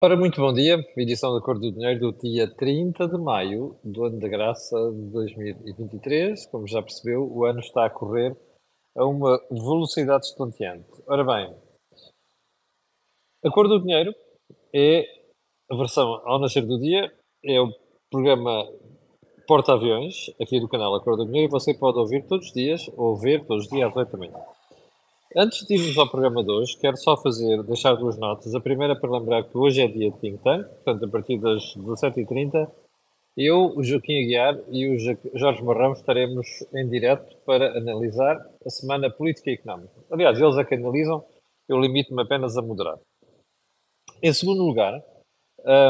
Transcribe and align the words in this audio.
Ora, 0.00 0.16
muito 0.16 0.40
bom 0.40 0.52
dia. 0.52 0.78
Edição 0.96 1.34
da 1.34 1.40
Cor 1.40 1.58
do 1.58 1.72
Dinheiro 1.72 1.98
do 1.98 2.12
dia 2.12 2.48
30 2.54 3.08
de 3.08 3.18
maio 3.18 3.76
do 3.82 4.04
ano 4.04 4.20
da 4.20 4.28
graça 4.28 4.76
de 4.92 5.10
2023. 5.10 6.46
Como 6.52 6.68
já 6.68 6.80
percebeu, 6.80 7.28
o 7.28 7.44
ano 7.44 7.58
está 7.58 7.84
a 7.84 7.90
correr 7.90 8.36
a 8.96 9.04
uma 9.04 9.36
velocidade 9.50 10.26
estonteante. 10.26 10.86
Ora 11.04 11.24
bem, 11.24 11.52
a 13.44 13.50
Cor 13.50 13.66
do 13.66 13.80
Dinheiro 13.80 14.14
é 14.72 15.04
a 15.68 15.74
versão 15.74 16.22
ao 16.24 16.38
nascer 16.38 16.64
do 16.64 16.78
dia, 16.78 17.12
é 17.44 17.60
o 17.60 17.68
programa 18.08 18.70
porta-aviões 19.48 20.28
aqui 20.40 20.60
do 20.60 20.68
canal 20.68 20.94
A 20.94 21.02
Cor 21.02 21.16
do 21.16 21.26
Dinheiro 21.26 21.48
e 21.48 21.50
você 21.50 21.74
pode 21.74 21.98
ouvir 21.98 22.24
todos 22.28 22.46
os 22.46 22.52
dias 22.52 22.88
ou 22.96 23.18
ver 23.18 23.44
todos 23.46 23.64
os 23.64 23.68
dias 23.68 23.90
às 23.90 23.96
8 23.96 24.12
da 24.12 24.18
manhã. 24.18 24.57
Antes 25.36 25.66
de 25.66 25.74
irmos 25.74 25.98
ao 25.98 26.08
programa 26.08 26.42
de 26.42 26.50
hoje, 26.50 26.78
quero 26.78 26.96
só 26.96 27.14
fazer, 27.14 27.62
deixar 27.64 27.94
duas 27.96 28.16
notas. 28.16 28.54
A 28.54 28.60
primeira 28.60 28.98
para 28.98 29.10
lembrar 29.10 29.44
que 29.44 29.58
hoje 29.58 29.82
é 29.82 29.86
dia 29.86 30.10
de 30.10 30.18
Think 30.18 30.42
Tank, 30.42 30.66
portanto, 30.66 31.04
a 31.04 31.08
partir 31.08 31.38
das 31.38 31.76
17h30, 31.76 32.66
eu, 33.36 33.76
o 33.76 33.84
Joaquim 33.84 34.24
Aguiar 34.24 34.58
e 34.70 34.88
o 34.88 34.98
Jorge 35.38 35.62
Marrão 35.62 35.92
estaremos 35.92 36.46
em 36.74 36.88
direto 36.88 37.36
para 37.44 37.76
analisar 37.76 38.36
a 38.64 38.70
semana 38.70 39.10
política 39.10 39.50
e 39.50 39.54
económica. 39.54 39.92
Aliás, 40.10 40.40
eles 40.40 40.56
é 40.56 40.64
que 40.64 40.74
analisam, 40.74 41.22
eu 41.68 41.78
limito-me 41.78 42.22
apenas 42.22 42.56
a 42.56 42.62
moderar. 42.62 42.98
Em 44.22 44.32
segundo 44.32 44.64
lugar, 44.64 44.98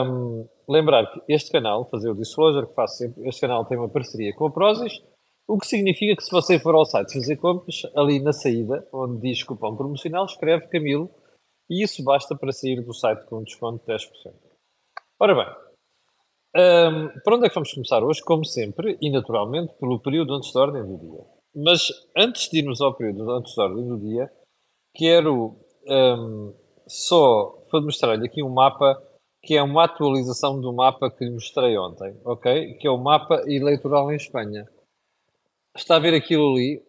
um, 0.05 0.48
lembrar 0.69 1.07
que 1.12 1.23
este 1.29 1.53
canal, 1.53 1.89
fazer 1.89 2.11
o 2.11 2.17
disclosure 2.17 2.67
que 2.67 2.75
faço 2.75 2.97
sempre, 2.97 3.29
este 3.29 3.41
canal 3.41 3.65
tem 3.65 3.79
uma 3.79 3.89
parceria 3.89 4.34
com 4.34 4.47
a 4.47 4.51
Prozis, 4.51 5.01
o 5.48 5.59
que 5.59 5.66
significa 5.66 6.15
que 6.15 6.23
se 6.23 6.30
você 6.30 6.59
for 6.59 6.75
ao 6.75 6.84
site 6.84 7.15
fazer 7.15 7.37
compras, 7.38 7.83
ali 7.97 8.20
na 8.20 8.34
saída, 8.34 8.87
onde 8.93 9.23
diz 9.23 9.43
cupom 9.43 9.75
promocional, 9.75 10.27
escreve 10.27 10.69
Camilo 10.69 11.11
e 11.70 11.83
isso 11.83 12.05
basta 12.05 12.37
para 12.37 12.52
sair 12.52 12.83
do 12.83 12.93
site 12.93 13.25
com 13.25 13.39
um 13.39 13.43
desconto 13.43 13.83
de 13.84 13.95
10%. 13.95 14.34
Ora 15.19 15.34
bem, 15.34 16.92
um, 16.92 17.20
para 17.25 17.37
onde 17.37 17.47
é 17.47 17.48
que 17.48 17.55
vamos 17.55 17.73
começar 17.73 18.05
hoje? 18.05 18.23
Como 18.23 18.45
sempre, 18.45 18.98
e 19.00 19.11
naturalmente, 19.11 19.73
pelo 19.81 19.98
período 20.00 20.34
antes 20.34 20.53
da 20.53 20.61
ordem 20.61 20.84
do 20.84 20.98
dia. 20.98 21.25
Mas 21.56 21.89
antes 22.14 22.51
de 22.51 22.58
irmos 22.58 22.83
ao 22.83 22.95
período 22.95 23.30
antes 23.30 23.55
da 23.56 23.64
ordem 23.64 23.89
do 23.89 23.98
dia, 23.98 24.30
quero 24.95 25.56
um, 25.86 26.55
só 26.86 27.58
mostrar-lhe 27.73 28.27
aqui 28.27 28.42
um 28.42 28.51
mapa 28.51 29.03
que 29.42 29.56
é 29.56 29.62
uma 29.62 29.84
atualização 29.84 30.61
do 30.61 30.75
mapa 30.75 31.11
que 31.11 31.25
lhe 31.25 31.30
mostrei 31.30 31.78
ontem, 31.78 32.14
ok? 32.23 32.75
Que 32.75 32.86
é 32.86 32.91
o 32.91 32.98
mapa 32.98 33.42
eleitoral 33.47 34.12
em 34.12 34.17
Espanha 34.17 34.69
está 35.81 35.97
a 35.97 36.01
ver 36.01 36.15
aquilo 36.15 36.53
ali. 36.53 36.83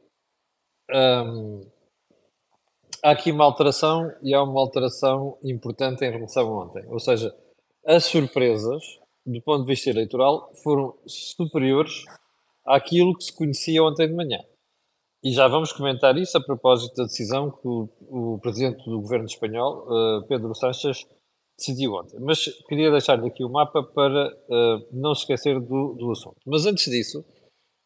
Um, 0.91 1.61
há 3.03 3.11
aqui 3.11 3.31
uma 3.31 3.45
alteração 3.45 4.11
e 4.21 4.33
há 4.33 4.41
uma 4.43 4.59
alteração 4.59 5.37
importante 5.43 6.03
em 6.03 6.11
relação 6.11 6.47
a 6.47 6.65
ontem. 6.65 6.85
Ou 6.87 6.99
seja, 6.99 7.35
as 7.85 8.05
surpresas, 8.05 8.83
do 9.25 9.41
ponto 9.41 9.61
de 9.61 9.67
vista 9.67 9.89
eleitoral, 9.89 10.51
foram 10.63 10.97
superiores 11.05 12.03
àquilo 12.65 13.15
que 13.15 13.23
se 13.23 13.33
conhecia 13.33 13.83
ontem 13.83 14.07
de 14.07 14.13
manhã. 14.13 14.39
E 15.23 15.31
já 15.31 15.47
vamos 15.47 15.73
comentar 15.73 16.17
isso 16.17 16.37
a 16.37 16.41
propósito 16.41 16.95
da 16.95 17.03
decisão 17.03 17.51
que 17.51 17.67
o, 17.67 17.89
o 18.09 18.39
presidente 18.39 18.85
do 18.85 19.01
governo 19.01 19.25
espanhol, 19.25 19.85
uh, 19.87 20.23
Pedro 20.27 20.55
Sánchez, 20.55 21.05
decidiu 21.57 21.93
ontem. 21.93 22.17
Mas 22.21 22.45
queria 22.67 22.89
deixar-lhe 22.89 23.27
aqui 23.27 23.43
o 23.43 23.49
mapa 23.49 23.83
para 23.83 24.29
uh, 24.29 24.87
não 24.93 25.13
se 25.13 25.21
esquecer 25.21 25.59
do, 25.59 25.93
do 25.95 26.11
assunto. 26.11 26.37
Mas 26.45 26.65
antes 26.65 26.85
disso, 26.85 27.25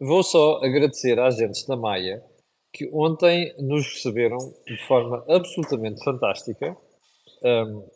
Vou 0.05 0.21
só 0.21 0.57
agradecer 0.57 1.17
às 1.17 1.35
agentes 1.35 1.65
da 1.65 1.77
Maia 1.77 2.21
que 2.73 2.89
ontem 2.91 3.55
nos 3.57 3.87
receberam 3.87 4.37
de 4.67 4.77
forma 4.85 5.23
absolutamente 5.29 6.03
fantástica 6.03 6.75
um, 7.41 7.87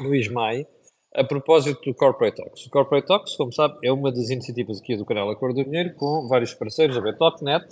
no 0.00 0.12
ISMAI 0.16 0.66
a 1.14 1.22
propósito 1.22 1.80
do 1.84 1.94
Corporate 1.94 2.42
Talks. 2.42 2.66
O 2.66 2.70
Corporate 2.70 3.06
Talks, 3.06 3.36
como 3.36 3.52
sabe, 3.52 3.78
é 3.84 3.92
uma 3.92 4.10
das 4.10 4.30
iniciativas 4.30 4.80
aqui 4.80 4.96
do 4.96 5.04
canal 5.04 5.30
Acordo 5.30 5.62
do 5.62 5.64
Dinheiro 5.64 5.94
com 5.94 6.26
vários 6.26 6.54
parceiros, 6.54 6.96
a 6.96 7.00
Betocnet, 7.00 7.66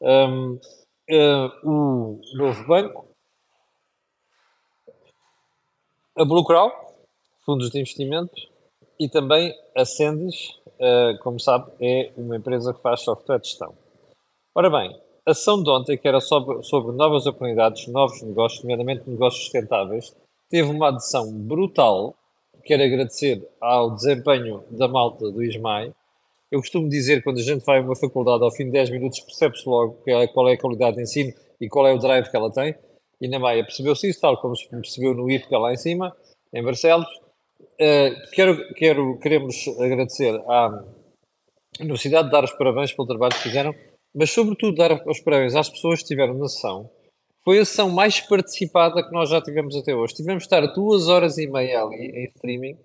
um, 0.00 0.58
uh, 1.10 1.70
o 1.70 2.20
Novo 2.34 2.66
Banco, 2.66 3.06
a 6.16 6.24
Bluecrow, 6.24 6.72
fundos 7.46 7.70
de 7.70 7.78
investimento, 7.78 8.34
e 8.98 9.08
também 9.08 9.54
a 9.76 9.84
Sendis, 9.84 10.48
uh, 10.63 10.63
como 11.22 11.40
sabe, 11.40 11.70
é 11.80 12.12
uma 12.16 12.36
empresa 12.36 12.72
que 12.72 12.80
faz 12.80 13.00
software 13.00 13.38
de 13.38 13.48
gestão. 13.48 13.74
Ora 14.54 14.70
bem, 14.70 14.96
a 15.26 15.30
ação 15.30 15.62
de 15.62 15.70
ontem, 15.70 15.96
que 15.96 16.06
era 16.06 16.20
sobre, 16.20 16.62
sobre 16.62 16.94
novas 16.94 17.26
oportunidades, 17.26 17.86
novos 17.88 18.20
negócios, 18.22 18.62
nomeadamente 18.62 19.08
negócios 19.08 19.44
sustentáveis, 19.44 20.14
teve 20.50 20.68
uma 20.68 20.88
adesão 20.88 21.32
brutal. 21.32 22.14
Quero 22.64 22.82
agradecer 22.82 23.46
ao 23.60 23.90
desempenho 23.90 24.62
da 24.70 24.86
malta 24.86 25.30
do 25.30 25.42
ISMAI. 25.42 25.92
Eu 26.50 26.60
costumo 26.60 26.88
dizer, 26.88 27.22
quando 27.24 27.38
a 27.38 27.42
gente 27.42 27.64
vai 27.64 27.78
a 27.78 27.82
uma 27.82 27.96
faculdade, 27.96 28.44
ao 28.44 28.52
fim 28.52 28.66
de 28.66 28.72
10 28.72 28.90
minutos 28.90 29.20
percebe-se 29.20 29.68
logo 29.68 29.98
é, 30.06 30.26
qual 30.28 30.48
é 30.48 30.52
a 30.52 30.58
qualidade 30.58 30.96
de 30.96 31.02
ensino 31.02 31.32
e 31.60 31.68
qual 31.68 31.86
é 31.86 31.92
o 31.92 31.98
drive 31.98 32.30
que 32.30 32.36
ela 32.36 32.52
tem. 32.52 32.74
E 33.20 33.26
na 33.26 33.38
Maia 33.38 33.64
percebeu-se 33.64 34.08
isso, 34.08 34.20
tal 34.20 34.36
como 34.36 34.54
se 34.54 34.68
percebeu 34.68 35.14
no 35.14 35.30
IPCA 35.30 35.58
lá 35.58 35.72
em 35.72 35.76
cima, 35.76 36.14
em 36.52 36.62
Barcelos. 36.62 37.08
Uh, 37.74 38.30
quero, 38.32 38.74
quero, 38.74 39.18
queremos 39.18 39.66
agradecer 39.80 40.34
à 40.48 40.84
Universidade, 41.80 42.30
dar 42.30 42.44
os 42.44 42.52
parabéns 42.52 42.92
pelo 42.92 43.08
trabalho 43.08 43.34
que 43.34 43.42
fizeram, 43.42 43.74
mas 44.14 44.30
sobretudo 44.30 44.76
dar 44.76 45.02
os 45.08 45.20
parabéns 45.20 45.56
às 45.56 45.68
pessoas 45.68 45.98
que 45.98 46.04
estiveram 46.04 46.34
na 46.34 46.48
sessão. 46.48 46.88
Foi 47.44 47.58
a 47.58 47.64
sessão 47.64 47.90
mais 47.90 48.20
participada 48.20 49.02
que 49.02 49.12
nós 49.12 49.28
já 49.28 49.40
tivemos 49.40 49.76
até 49.76 49.94
hoje. 49.94 50.14
Tivemos 50.14 50.44
de 50.44 50.46
estar 50.46 50.64
duas 50.72 51.08
horas 51.08 51.36
e 51.36 51.46
meia 51.46 51.82
ali 51.82 52.06
em 52.06 52.24
streaming 52.36 52.78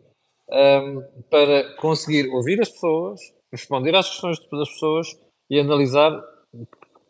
um, 0.49 0.55
ehm, 0.55 1.01
para 1.29 1.75
conseguir 1.75 2.27
ouvir 2.29 2.59
as 2.59 2.69
pessoas, 2.69 3.21
responder 3.51 3.95
às 3.95 4.09
questões 4.09 4.39
das 4.39 4.69
pessoas 4.69 5.19
e 5.49 5.59
analisar 5.59 6.19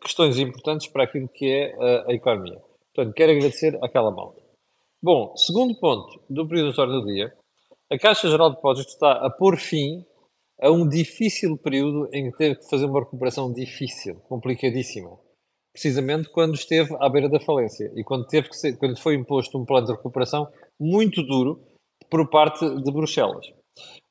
questões 0.00 0.38
importantes 0.38 0.86
para 0.86 1.04
aquilo 1.04 1.28
que 1.28 1.46
é 1.46 1.74
a, 1.74 2.10
a 2.10 2.14
economia. 2.14 2.60
Portanto, 2.94 3.14
quero 3.14 3.32
agradecer 3.32 3.78
àquela 3.82 4.10
malta. 4.10 4.40
Bom, 5.02 5.34
segundo 5.34 5.74
ponto 5.80 6.20
do 6.28 6.46
período 6.46 6.72
do 6.72 7.06
dia, 7.06 7.34
a 7.92 7.98
Caixa 7.98 8.30
Geral 8.30 8.50
de 8.50 8.56
Depósitos 8.56 8.92
está 8.92 9.12
a 9.12 9.28
pôr 9.28 9.58
fim 9.58 10.04
a 10.60 10.70
um 10.70 10.88
difícil 10.88 11.58
período 11.58 12.08
em 12.12 12.30
que 12.30 12.36
teve 12.36 12.54
que 12.56 12.68
fazer 12.68 12.84
uma 12.84 13.00
recuperação 13.00 13.52
difícil, 13.52 14.20
complicadíssima. 14.28 15.18
Precisamente 15.72 16.28
quando 16.28 16.54
esteve 16.54 16.94
à 17.00 17.08
beira 17.08 17.28
da 17.28 17.40
falência 17.40 17.90
e 17.96 18.04
quando, 18.04 18.26
teve 18.26 18.48
que 18.48 18.56
ser, 18.56 18.76
quando 18.76 18.98
foi 18.98 19.14
imposto 19.14 19.58
um 19.58 19.64
plano 19.64 19.86
de 19.86 19.92
recuperação 19.92 20.46
muito 20.78 21.22
duro 21.22 21.60
por 22.08 22.28
parte 22.28 22.68
de 22.68 22.92
Bruxelas. 22.92 23.46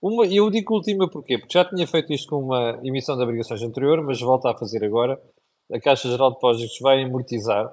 Uma, 0.02 0.26
eu 0.26 0.50
digo 0.50 0.74
última 0.74 1.10
porquê? 1.10 1.38
Porque 1.38 1.58
já 1.58 1.64
tinha 1.64 1.86
feito 1.88 2.12
isto 2.12 2.30
com 2.30 2.44
uma 2.44 2.80
emissão 2.84 3.16
de 3.16 3.24
obrigações 3.24 3.62
anterior, 3.62 4.04
mas 4.04 4.20
volta 4.20 4.50
a 4.50 4.58
fazer 4.58 4.84
agora. 4.84 5.22
A 5.72 5.80
Caixa 5.80 6.10
Geral 6.10 6.30
de 6.30 6.36
Depósitos 6.36 6.80
vai 6.82 7.04
amortizar 7.04 7.70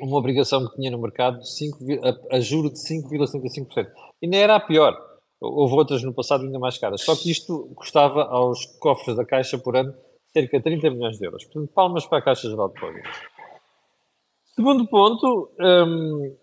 uma 0.00 0.16
obrigação 0.16 0.66
que 0.66 0.76
tinha 0.76 0.90
no 0.90 1.00
mercado 1.00 1.38
de 1.38 1.50
5, 1.50 1.78
a, 2.30 2.36
a 2.36 2.40
juro 2.40 2.70
de 2.70 2.78
5,75%. 2.78 3.86
E 4.22 4.26
nem 4.26 4.40
era 4.40 4.56
a 4.56 4.60
pior. 4.60 4.96
Houve 5.40 5.74
outras 5.74 6.02
no 6.02 6.14
passado 6.14 6.44
ainda 6.44 6.58
mais 6.58 6.78
caras. 6.78 7.02
Só 7.02 7.14
que 7.14 7.30
isto 7.30 7.70
custava 7.74 8.22
aos 8.24 8.64
cofres 8.78 9.16
da 9.16 9.24
Caixa 9.24 9.58
por 9.58 9.76
ano 9.76 9.94
cerca 10.32 10.58
de 10.58 10.64
30 10.64 10.90
milhões 10.90 11.18
de 11.18 11.26
euros. 11.26 11.44
Portanto, 11.44 11.72
palmas 11.72 12.06
para 12.06 12.18
a 12.18 12.22
Caixa 12.22 12.48
Geral 12.48 12.68
de 12.68 12.74
Depósitos. 12.74 13.10
Segundo 14.54 14.86
ponto, 14.86 15.50
hum, 15.60 16.36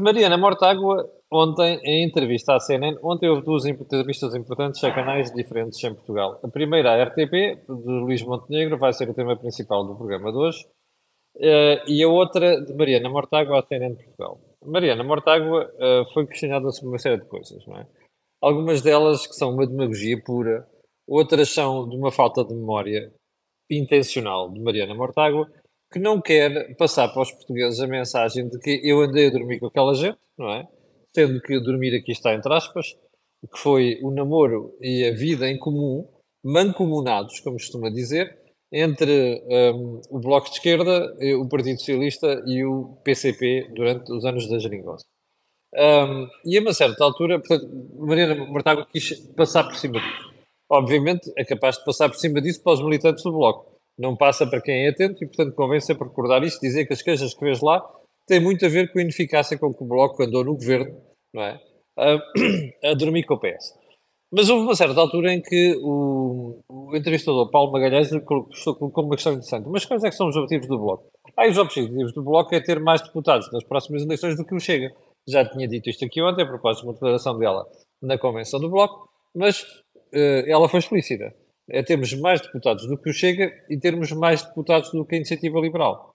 Mariana 0.00 0.36
Mortágua, 0.36 1.08
ontem, 1.30 1.80
em 1.84 2.06
entrevista 2.06 2.54
à 2.54 2.60
CNN, 2.60 2.98
ontem 3.02 3.28
houve 3.28 3.42
duas 3.42 3.64
entrevistas 3.64 4.34
importantes 4.34 4.82
a 4.84 4.92
canais 4.92 5.32
diferentes 5.32 5.82
em 5.84 5.94
Portugal. 5.94 6.40
A 6.42 6.48
primeira, 6.48 6.92
a 6.92 7.04
RTP, 7.04 7.30
de 7.66 7.90
Luís 8.00 8.22
Montenegro, 8.22 8.78
vai 8.78 8.92
ser 8.92 9.08
o 9.08 9.14
tema 9.14 9.36
principal 9.36 9.86
do 9.86 9.94
programa 9.94 10.32
de 10.32 10.38
hoje. 10.38 10.66
Uh, 11.38 11.78
e 11.86 12.02
a 12.02 12.08
outra 12.08 12.60
de 12.60 12.74
Mariana 12.74 13.08
Mortágua 13.08 13.64
CNN 13.68 13.94
de 13.94 14.02
Portugal. 14.02 14.40
Mariana 14.64 15.04
Mortágua 15.04 15.72
uh, 15.74 16.12
foi 16.12 16.26
questionada 16.26 16.70
sobre 16.72 16.88
uma 16.88 16.98
série 16.98 17.20
de 17.20 17.28
coisas, 17.28 17.64
não 17.64 17.76
é? 17.76 17.86
Algumas 18.42 18.82
delas 18.82 19.24
que 19.24 19.34
são 19.34 19.54
uma 19.54 19.66
demagogia 19.66 20.20
pura, 20.24 20.68
outras 21.06 21.48
são 21.50 21.88
de 21.88 21.96
uma 21.96 22.10
falta 22.10 22.44
de 22.44 22.52
memória 22.54 23.12
intencional 23.70 24.50
de 24.50 24.60
Mariana 24.60 24.94
Mortágua, 24.94 25.48
que 25.92 26.00
não 26.00 26.20
quer 26.20 26.74
passar 26.76 27.08
para 27.08 27.22
os 27.22 27.32
portugueses 27.32 27.80
a 27.80 27.86
mensagem 27.86 28.48
de 28.48 28.58
que 28.58 28.80
eu 28.82 29.00
andei 29.00 29.28
a 29.28 29.30
dormir 29.30 29.60
com 29.60 29.66
aquela 29.66 29.94
gente, 29.94 30.18
não 30.36 30.50
é? 30.50 30.66
Tendo 31.12 31.40
que 31.40 31.60
dormir 31.60 31.94
aqui 31.96 32.12
está 32.12 32.34
entre 32.34 32.52
aspas, 32.52 32.96
que 33.50 33.58
foi 33.58 33.98
o 34.02 34.10
namoro 34.10 34.76
e 34.80 35.06
a 35.06 35.14
vida 35.14 35.48
em 35.48 35.58
comum, 35.58 36.06
mancomunados, 36.44 37.40
como 37.40 37.56
costuma 37.56 37.90
dizer, 37.90 38.36
entre 38.72 39.42
um, 39.74 40.00
o 40.10 40.18
Bloco 40.18 40.48
de 40.48 40.56
Esquerda, 40.56 41.16
o 41.40 41.48
Partido 41.48 41.78
Socialista 41.78 42.42
e 42.46 42.64
o 42.64 42.98
PCP 43.02 43.70
durante 43.74 44.12
os 44.12 44.24
anos 44.24 44.48
da 44.48 44.58
geringonça. 44.58 45.04
Um, 45.74 46.28
e 46.44 46.56
a 46.56 46.60
uma 46.60 46.72
certa 46.72 47.04
altura, 47.04 47.38
portanto, 47.38 47.68
Mariana 47.98 48.34
Mortágua 48.46 48.86
quis 48.90 49.18
passar 49.36 49.64
por 49.64 49.76
cima 49.76 50.00
disso. 50.00 50.34
Obviamente 50.70 51.32
é 51.36 51.44
capaz 51.44 51.78
de 51.78 51.84
passar 51.84 52.08
por 52.08 52.16
cima 52.16 52.40
disso 52.40 52.62
para 52.62 52.74
os 52.74 52.82
militantes 52.82 53.24
do 53.24 53.32
Bloco. 53.32 53.78
Não 53.98 54.16
passa 54.16 54.46
para 54.46 54.60
quem 54.60 54.86
é 54.86 54.90
atento 54.90 55.24
e, 55.24 55.26
portanto, 55.26 55.54
convém 55.54 55.80
sempre 55.80 56.06
recordar 56.06 56.42
isto, 56.42 56.60
dizer 56.60 56.86
que 56.86 56.92
as 56.92 57.02
queixas 57.02 57.34
que 57.34 57.44
vês 57.44 57.60
lá 57.60 57.82
têm 58.26 58.40
muito 58.40 58.64
a 58.64 58.68
ver 58.68 58.92
com 58.92 58.98
a 58.98 59.02
ineficácia 59.02 59.58
com 59.58 59.72
que 59.72 59.82
o 59.82 59.86
Bloco 59.86 60.22
andou 60.22 60.44
no 60.44 60.54
governo 60.54 61.08
não 61.32 61.42
é? 61.42 61.60
A, 61.96 62.14
a 62.90 62.94
dormir 62.94 63.24
com 63.24 63.34
o 63.34 63.40
PS. 63.40 63.74
Mas 64.30 64.50
houve 64.50 64.64
uma 64.64 64.74
certa 64.74 65.00
altura 65.00 65.32
em 65.32 65.40
que 65.40 65.74
o, 65.82 66.60
o 66.68 66.96
entrevistador 66.96 67.50
Paulo 67.50 67.72
Magalhães 67.72 68.10
colocou 68.24 69.04
uma 69.04 69.14
questão 69.14 69.32
interessante. 69.32 69.68
Mas 69.68 69.86
quais 69.86 70.04
é 70.04 70.10
que 70.10 70.16
são 70.16 70.28
os 70.28 70.36
objetivos 70.36 70.68
do 70.68 70.78
Bloco? 70.78 71.08
Ah, 71.36 71.48
os 71.48 71.56
objetivos 71.56 72.12
do 72.12 72.22
Bloco 72.22 72.54
é 72.54 72.60
ter 72.60 72.78
mais 72.78 73.00
deputados 73.00 73.50
nas 73.52 73.64
próximas 73.64 74.02
eleições 74.02 74.36
do 74.36 74.44
que 74.44 74.54
o 74.54 74.60
Chega. 74.60 74.92
Já 75.26 75.44
tinha 75.48 75.66
dito 75.66 75.88
isto 75.88 76.04
aqui 76.04 76.20
ontem, 76.22 76.42
a 76.42 76.46
propósito 76.46 76.82
de 76.82 76.88
uma 76.88 76.94
declaração 76.94 77.38
dela 77.38 77.66
na 78.02 78.18
convenção 78.18 78.60
do 78.60 78.70
Bloco, 78.70 79.08
mas 79.34 79.62
uh, 79.62 80.44
ela 80.46 80.68
foi 80.68 80.80
explícita. 80.80 81.34
É 81.70 81.82
termos 81.82 82.12
mais 82.14 82.40
deputados 82.40 82.86
do 82.86 82.98
que 82.98 83.10
o 83.10 83.12
Chega 83.12 83.50
e 83.68 83.78
termos 83.78 84.12
mais 84.12 84.42
deputados 84.42 84.90
do 84.90 85.04
que 85.06 85.14
a 85.14 85.18
Iniciativa 85.18 85.58
Liberal. 85.58 86.14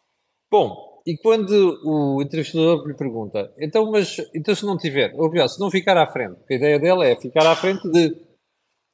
Bom, 0.52 0.93
e 1.06 1.18
quando 1.18 1.82
o 1.84 2.22
entrevistador 2.22 2.88
lhe 2.88 2.94
pergunta, 2.94 3.54
então, 3.58 3.92
mas 3.92 4.18
então 4.34 4.56
se 4.56 4.66
não 4.66 4.78
tiver, 4.78 5.14
ou 5.16 5.30
pior, 5.30 5.48
se 5.50 5.60
não 5.60 5.70
ficar 5.70 5.98
à 5.98 6.08
frente, 6.12 6.38
porque 6.38 6.54
a 6.54 6.58
ideia 6.58 6.80
dela 6.80 7.06
é 7.06 7.20
ficar 7.20 7.46
à 7.46 7.56
frente 7.56 7.90
de. 7.92 8.16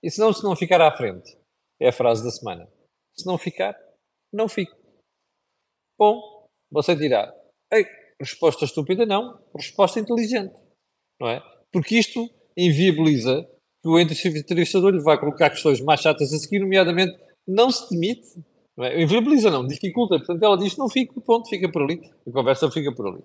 E 0.01 0.09
se 0.09 0.19
não, 0.19 0.33
se 0.33 0.43
não 0.43 0.55
ficar 0.55 0.81
à 0.81 0.91
frente? 0.95 1.37
É 1.79 1.89
a 1.89 1.93
frase 1.93 2.23
da 2.23 2.31
semana. 2.31 2.67
Se 3.15 3.25
não 3.27 3.37
ficar, 3.37 3.75
não 4.33 4.49
fico. 4.49 4.75
Bom, 5.99 6.47
você 6.71 6.95
dirá, 6.95 7.31
ei, 7.71 7.85
resposta 8.19 8.65
estúpida 8.65 9.05
não, 9.05 9.39
resposta 9.55 9.99
inteligente. 9.99 10.55
Não 11.19 11.29
é? 11.29 11.41
Porque 11.71 11.97
isto 11.97 12.27
inviabiliza 12.57 13.47
que 13.81 13.89
o 13.89 13.99
entrevistador 13.99 14.91
lhe 14.91 15.03
vai 15.03 15.19
colocar 15.19 15.49
questões 15.49 15.79
mais 15.81 16.01
chatas 16.01 16.33
a 16.33 16.37
seguir, 16.37 16.59
nomeadamente, 16.59 17.17
não 17.47 17.69
se 17.69 17.89
demite 17.89 18.27
não 18.79 18.85
é? 18.85 19.01
Inviabiliza 19.01 19.51
não, 19.51 19.67
dificulta. 19.67 20.17
Portanto, 20.17 20.41
ela 20.41 20.57
diz, 20.57 20.77
não 20.77 20.87
fica, 20.87 21.19
ponto, 21.19 21.49
fica 21.49 21.69
por 21.69 21.83
ali. 21.83 22.01
A 22.25 22.31
conversa 22.31 22.71
fica 22.71 22.95
por 22.95 23.07
ali. 23.07 23.21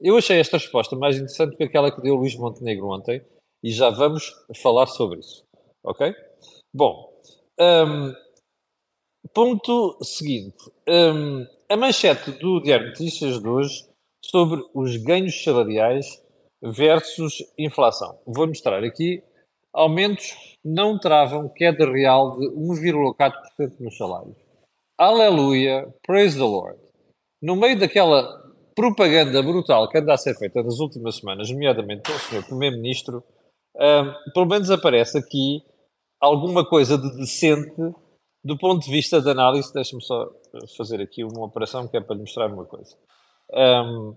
Eu 0.00 0.16
achei 0.16 0.40
esta 0.40 0.56
resposta 0.56 0.96
mais 0.96 1.16
interessante 1.16 1.56
que 1.56 1.62
aquela 1.62 1.94
que 1.94 2.00
deu 2.00 2.14
Luís 2.14 2.34
Montenegro 2.36 2.88
ontem 2.88 3.22
e 3.62 3.70
já 3.70 3.90
vamos 3.90 4.32
falar 4.62 4.86
sobre 4.86 5.20
isso. 5.20 5.44
Ok? 5.84 6.14
Bom, 6.74 7.12
um, 7.60 8.14
ponto 9.34 9.98
seguinte. 10.02 10.70
Um, 10.88 11.46
a 11.68 11.76
manchete 11.76 12.32
do 12.32 12.60
Diário 12.60 12.86
de 12.86 12.92
Notícias 12.92 13.40
de 13.40 13.48
hoje 13.48 13.86
sobre 14.24 14.64
os 14.72 14.96
ganhos 14.96 15.44
salariais 15.44 16.06
versus 16.62 17.44
inflação. 17.58 18.18
Vou 18.26 18.46
mostrar 18.46 18.82
aqui. 18.82 19.22
Aumentos 19.70 20.34
não 20.64 20.98
travam 20.98 21.48
queda 21.48 21.84
real 21.90 22.38
de 22.38 22.46
1,4% 22.48 23.80
nos 23.80 23.96
salários. 23.98 24.43
Aleluia, 24.96 25.92
praise 26.06 26.36
the 26.36 26.44
Lord. 26.44 26.78
No 27.42 27.56
meio 27.56 27.76
daquela 27.76 28.22
propaganda 28.76 29.42
brutal 29.42 29.88
que 29.88 29.98
anda 29.98 30.14
a 30.14 30.16
ser 30.16 30.36
feita 30.36 30.62
nas 30.62 30.78
últimas 30.78 31.16
semanas, 31.16 31.50
nomeadamente 31.50 32.02
pelo 32.02 32.18
Sr. 32.18 32.46
Primeiro-Ministro, 32.46 33.24
um, 33.76 34.32
pelo 34.32 34.46
menos 34.46 34.70
aparece 34.70 35.18
aqui 35.18 35.62
alguma 36.20 36.64
coisa 36.64 36.96
de 36.96 37.10
decente 37.16 37.74
do 38.44 38.56
ponto 38.56 38.84
de 38.84 38.90
vista 38.92 39.20
de 39.20 39.28
análise. 39.28 39.72
Deixa-me 39.72 40.00
só 40.00 40.30
fazer 40.76 41.00
aqui 41.00 41.24
uma 41.24 41.44
operação 41.44 41.88
que 41.88 41.96
é 41.96 42.00
para 42.00 42.14
lhe 42.14 42.22
mostrar 42.22 42.46
uma 42.52 42.64
coisa. 42.64 42.96
Um, 43.52 44.16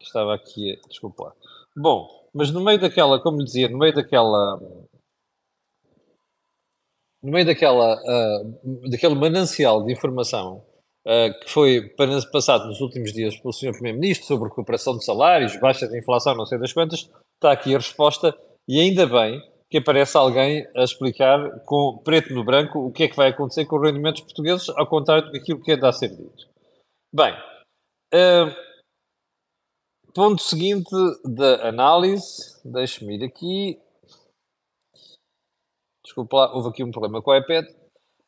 estava 0.00 0.32
aqui, 0.34 0.80
desculpa. 0.88 1.34
Bom, 1.76 2.21
mas 2.34 2.50
no 2.50 2.62
meio 2.62 2.80
daquela, 2.80 3.20
como 3.20 3.38
lhe 3.38 3.44
dizia, 3.44 3.68
no 3.68 3.78
meio 3.78 3.94
daquela. 3.94 4.58
No 7.22 7.30
meio 7.30 7.46
daquela, 7.46 8.00
uh, 8.02 8.90
daquele 8.90 9.14
manancial 9.14 9.84
de 9.84 9.92
informação 9.92 10.64
uh, 11.06 11.40
que 11.40 11.50
foi 11.50 11.94
passado 12.32 12.66
nos 12.66 12.80
últimos 12.80 13.12
dias 13.12 13.36
pelo 13.38 13.52
Sr. 13.52 13.72
Primeiro-Ministro 13.72 14.26
sobre 14.26 14.48
recuperação 14.48 14.96
de 14.96 15.04
salários, 15.04 15.58
baixa 15.60 15.86
de 15.86 15.96
inflação, 15.96 16.34
não 16.34 16.46
sei 16.46 16.58
das 16.58 16.72
quantas, 16.72 17.08
está 17.34 17.52
aqui 17.52 17.74
a 17.74 17.78
resposta 17.78 18.36
e 18.68 18.80
ainda 18.80 19.06
bem 19.06 19.40
que 19.70 19.78
aparece 19.78 20.16
alguém 20.16 20.66
a 20.76 20.82
explicar 20.82 21.64
com 21.64 21.98
preto 22.04 22.34
no 22.34 22.44
branco 22.44 22.78
o 22.78 22.92
que 22.92 23.04
é 23.04 23.08
que 23.08 23.16
vai 23.16 23.30
acontecer 23.30 23.64
com 23.64 23.76
os 23.76 23.82
rendimentos 23.82 24.20
portugueses, 24.20 24.68
ao 24.70 24.86
contrário 24.86 25.30
do 25.30 25.40
que 25.40 25.72
é 25.72 25.86
a 25.86 25.92
ser 25.92 26.08
dito. 26.08 26.46
Bem, 27.14 27.32
uh, 28.12 28.54
ponto 30.14 30.42
seguinte 30.42 30.90
da 31.24 31.68
análise, 31.68 32.60
deixe-me 32.64 33.16
ir 33.16 33.24
aqui. 33.24 33.80
Desculpa 36.04 36.36
lá, 36.36 36.54
houve 36.54 36.68
aqui 36.68 36.84
um 36.84 36.90
problema 36.90 37.22
com 37.22 37.30
o 37.30 37.36
iPad. 37.36 37.66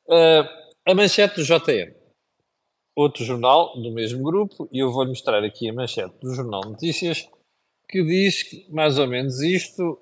Uh, 0.06 0.48
a 0.86 0.94
manchete 0.94 1.36
do 1.36 1.44
JM. 1.44 1.94
Outro 2.96 3.24
jornal 3.24 3.74
do 3.80 3.90
mesmo 3.90 4.22
grupo, 4.22 4.68
e 4.72 4.78
eu 4.78 4.92
vou-lhe 4.92 5.10
mostrar 5.10 5.42
aqui 5.42 5.68
a 5.68 5.72
manchete 5.72 6.14
do 6.20 6.32
Jornal 6.32 6.62
Notícias, 6.64 7.28
que 7.88 8.02
diz 8.04 8.68
mais 8.68 8.98
ou 8.98 9.08
menos 9.08 9.40
isto: 9.40 10.00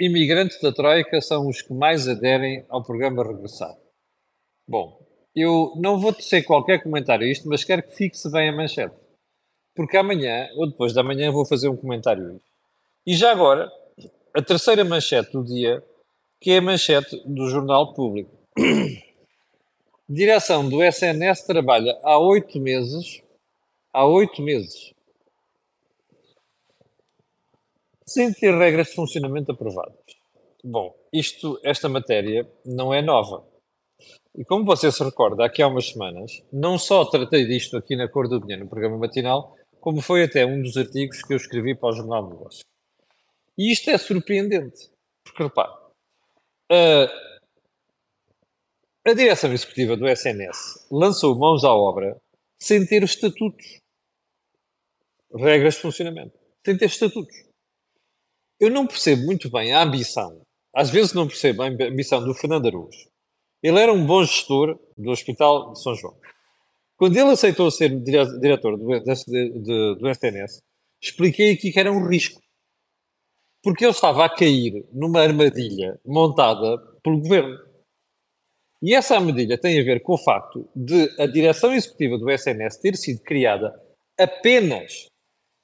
imigrantes 0.00 0.60
da 0.60 0.72
Troika 0.72 1.20
são 1.20 1.46
os 1.46 1.60
que 1.60 1.74
mais 1.74 2.08
aderem 2.08 2.64
ao 2.70 2.82
programa 2.82 3.22
Regressar. 3.22 3.76
Bom, 4.66 4.98
eu 5.36 5.74
não 5.76 6.00
vou 6.00 6.12
tecer 6.12 6.42
qualquer 6.44 6.82
comentário 6.82 7.26
a 7.26 7.30
isto, 7.30 7.46
mas 7.48 7.64
quero 7.64 7.82
que 7.82 7.94
fixe 7.94 8.30
bem 8.30 8.48
a 8.48 8.56
manchete 8.56 9.03
porque 9.74 9.96
amanhã, 9.96 10.48
ou 10.56 10.68
depois 10.68 10.92
da 10.92 11.02
manhã, 11.02 11.30
vou 11.30 11.44
fazer 11.44 11.68
um 11.68 11.76
comentário. 11.76 12.40
E 13.06 13.14
já 13.14 13.32
agora, 13.32 13.70
a 14.32 14.42
terceira 14.42 14.84
manchete 14.84 15.32
do 15.32 15.44
dia, 15.44 15.82
que 16.40 16.50
é 16.50 16.58
a 16.58 16.62
manchete 16.62 17.20
do 17.26 17.48
Jornal 17.48 17.94
Público. 17.94 18.30
Direção 20.08 20.68
do 20.68 20.82
SNS 20.82 21.42
trabalha 21.46 21.98
há 22.02 22.18
oito 22.18 22.60
meses, 22.60 23.22
há 23.92 24.06
oito 24.06 24.42
meses, 24.42 24.92
sem 28.06 28.32
ter 28.32 28.54
regras 28.54 28.88
de 28.88 28.94
funcionamento 28.94 29.52
aprovadas. 29.52 29.96
Bom, 30.62 30.94
isto, 31.12 31.58
esta 31.62 31.88
matéria 31.88 32.46
não 32.64 32.92
é 32.92 33.00
nova. 33.00 33.44
E 34.36 34.44
como 34.44 34.64
você 34.64 34.90
se 34.90 35.02
recorda, 35.02 35.44
aqui 35.44 35.62
há 35.62 35.68
umas 35.68 35.90
semanas, 35.90 36.42
não 36.52 36.76
só 36.78 37.04
tratei 37.04 37.46
disto 37.46 37.76
aqui 37.76 37.96
na 37.96 38.08
Cor 38.08 38.28
do 38.28 38.40
Dinheiro, 38.40 38.64
no 38.64 38.70
programa 38.70 38.98
matinal, 38.98 39.56
como 39.84 40.00
foi 40.00 40.24
até 40.24 40.46
um 40.46 40.62
dos 40.62 40.78
artigos 40.78 41.22
que 41.22 41.34
eu 41.34 41.36
escrevi 41.36 41.74
para 41.74 41.90
o 41.90 41.92
Jornal 41.92 42.24
de 42.24 42.30
Negócios. 42.30 42.64
E 43.58 43.70
isto 43.70 43.90
é 43.90 43.98
surpreendente, 43.98 44.90
porque 45.22 45.42
repare, 45.42 45.72
a, 46.72 47.10
a 49.10 49.12
direção 49.12 49.52
executiva 49.52 49.94
do 49.94 50.08
SNS 50.08 50.88
lançou 50.90 51.38
mãos 51.38 51.64
à 51.64 51.74
obra 51.74 52.16
sem 52.58 52.86
ter 52.86 53.02
estatutos, 53.02 53.78
regras 55.34 55.74
de 55.74 55.80
funcionamento, 55.82 56.32
sem 56.64 56.78
ter 56.78 56.86
estatutos. 56.86 57.36
Eu 58.58 58.70
não 58.70 58.86
percebo 58.86 59.26
muito 59.26 59.50
bem 59.50 59.74
a 59.74 59.82
ambição, 59.82 60.40
às 60.74 60.88
vezes 60.88 61.12
não 61.12 61.28
percebo 61.28 61.62
a 61.62 61.66
ambição 61.66 62.24
do 62.24 62.32
Fernando 62.32 62.68
Araújo. 62.68 63.06
Ele 63.62 63.78
era 63.78 63.92
um 63.92 64.06
bom 64.06 64.24
gestor 64.24 64.80
do 64.96 65.10
Hospital 65.10 65.74
de 65.74 65.82
São 65.82 65.94
João. 65.94 66.18
Quando 66.96 67.16
ele 67.16 67.30
aceitou 67.30 67.70
ser 67.70 67.90
diretor 68.00 68.78
do, 68.78 68.86
do, 68.86 69.94
do 69.96 70.08
SNS, 70.08 70.62
expliquei 71.02 71.52
aqui 71.52 71.72
que 71.72 71.80
era 71.80 71.92
um 71.92 72.06
risco. 72.06 72.40
Porque 73.62 73.84
ele 73.84 73.92
estava 73.92 74.24
a 74.24 74.28
cair 74.28 74.86
numa 74.92 75.20
armadilha 75.20 75.98
montada 76.04 76.78
pelo 77.02 77.20
governo. 77.20 77.58
E 78.80 78.94
essa 78.94 79.16
armadilha 79.16 79.58
tem 79.58 79.80
a 79.80 79.84
ver 79.84 80.02
com 80.02 80.14
o 80.14 80.18
facto 80.18 80.68
de 80.76 81.10
a 81.18 81.26
direção 81.26 81.72
executiva 81.72 82.18
do 82.18 82.30
SNS 82.30 82.76
ter 82.76 82.96
sido 82.96 83.22
criada 83.22 83.74
apenas 84.18 85.06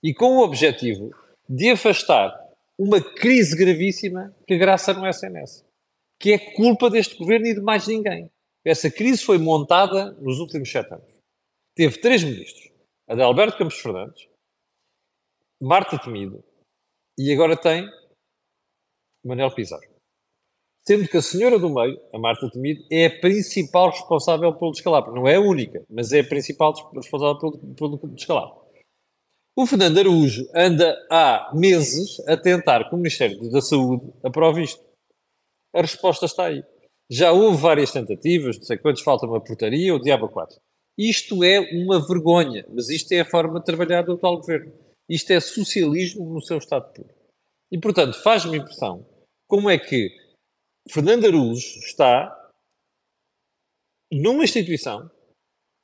e 0.03 0.15
com 0.15 0.39
o 0.39 0.43
objetivo 0.43 1.11
de 1.49 1.71
afastar 1.71 2.35
uma 2.79 3.01
crise 3.01 3.57
gravíssima 3.57 4.35
que 4.47 4.57
graça 4.57 4.95
no 4.95 5.07
SNS, 5.07 5.65
que 6.19 6.33
é 6.33 6.39
culpa 6.39 6.89
deste 6.89 7.17
governo 7.19 7.47
e 7.47 7.55
de 7.55 7.61
mais 7.61 7.87
ninguém. 7.87 8.31
Essa 8.65 8.91
crise 8.91 9.23
foi 9.23 9.37
montada 9.37 10.13
nos 10.13 10.39
últimos 10.39 10.71
sete 10.71 10.95
anos 10.95 11.20
teve 11.81 11.99
três 11.99 12.23
ministros: 12.23 12.71
Adalberto 13.09 13.57
Campos 13.57 13.81
Fernandes, 13.81 14.29
Marta 15.59 15.99
Temido 15.99 16.45
e 17.19 17.33
agora 17.33 17.57
tem 17.57 17.89
Manuel 19.25 19.55
Pizarro. 19.55 19.83
Sendo 20.87 21.09
que 21.09 21.17
a 21.17 21.23
senhora 21.23 21.59
do 21.59 21.73
meio, 21.73 21.99
a 22.13 22.19
Marta 22.19 22.51
Temido, 22.51 22.85
é 22.93 23.07
a 23.07 23.21
principal 23.21 23.91
responsável 23.91 24.53
pelo 24.55 24.73
descalabro. 24.73 25.15
Não 25.15 25.27
é 25.27 25.37
a 25.37 25.41
única, 25.41 25.83
mas 25.89 26.13
é 26.13 26.21
a 26.21 26.29
principal 26.29 26.75
responsável 26.95 27.39
pelo, 27.39 27.75
pelo 27.75 28.15
descalabro. 28.15 28.61
O 29.57 29.67
Fernando 29.67 29.99
Araújo 29.99 30.47
anda 30.55 30.95
há 31.11 31.51
meses 31.55 32.21
a 32.29 32.37
tentar 32.37 32.89
que 32.89 32.95
o 32.95 32.99
Ministério 32.99 33.51
da 33.51 33.63
Saúde 33.63 34.13
aprove 34.23 34.63
isto. 34.63 34.83
A 35.75 35.81
resposta 35.81 36.27
está 36.27 36.47
aí. 36.47 36.63
Já 37.11 37.33
houve 37.33 37.57
várias 37.57 37.91
tentativas, 37.91 38.59
não 38.59 38.65
sei 38.65 38.77
quantos, 38.77 39.03
falta 39.03 39.27
uma 39.27 39.43
portaria, 39.43 39.95
o 39.95 39.99
diabo 39.99 40.29
4. 40.29 40.61
Isto 41.01 41.43
é 41.43 41.59
uma 41.73 41.99
vergonha, 42.07 42.67
mas 42.69 42.91
isto 42.91 43.11
é 43.13 43.21
a 43.21 43.25
forma 43.25 43.59
de 43.59 43.65
trabalhar 43.65 44.03
do 44.03 44.13
atual 44.13 44.37
governo. 44.37 44.71
Isto 45.09 45.31
é 45.31 45.41
socialismo 45.41 46.27
no 46.27 46.43
seu 46.43 46.59
estado 46.59 46.93
puro. 46.93 47.09
E, 47.73 47.81
portanto, 47.81 48.23
faz-me 48.23 48.59
impressão 48.59 49.07
como 49.49 49.71
é 49.71 49.79
que 49.79 50.11
Fernando 50.91 51.25
Araújo 51.25 51.79
está 51.79 52.37
numa 54.13 54.45
instituição 54.45 55.11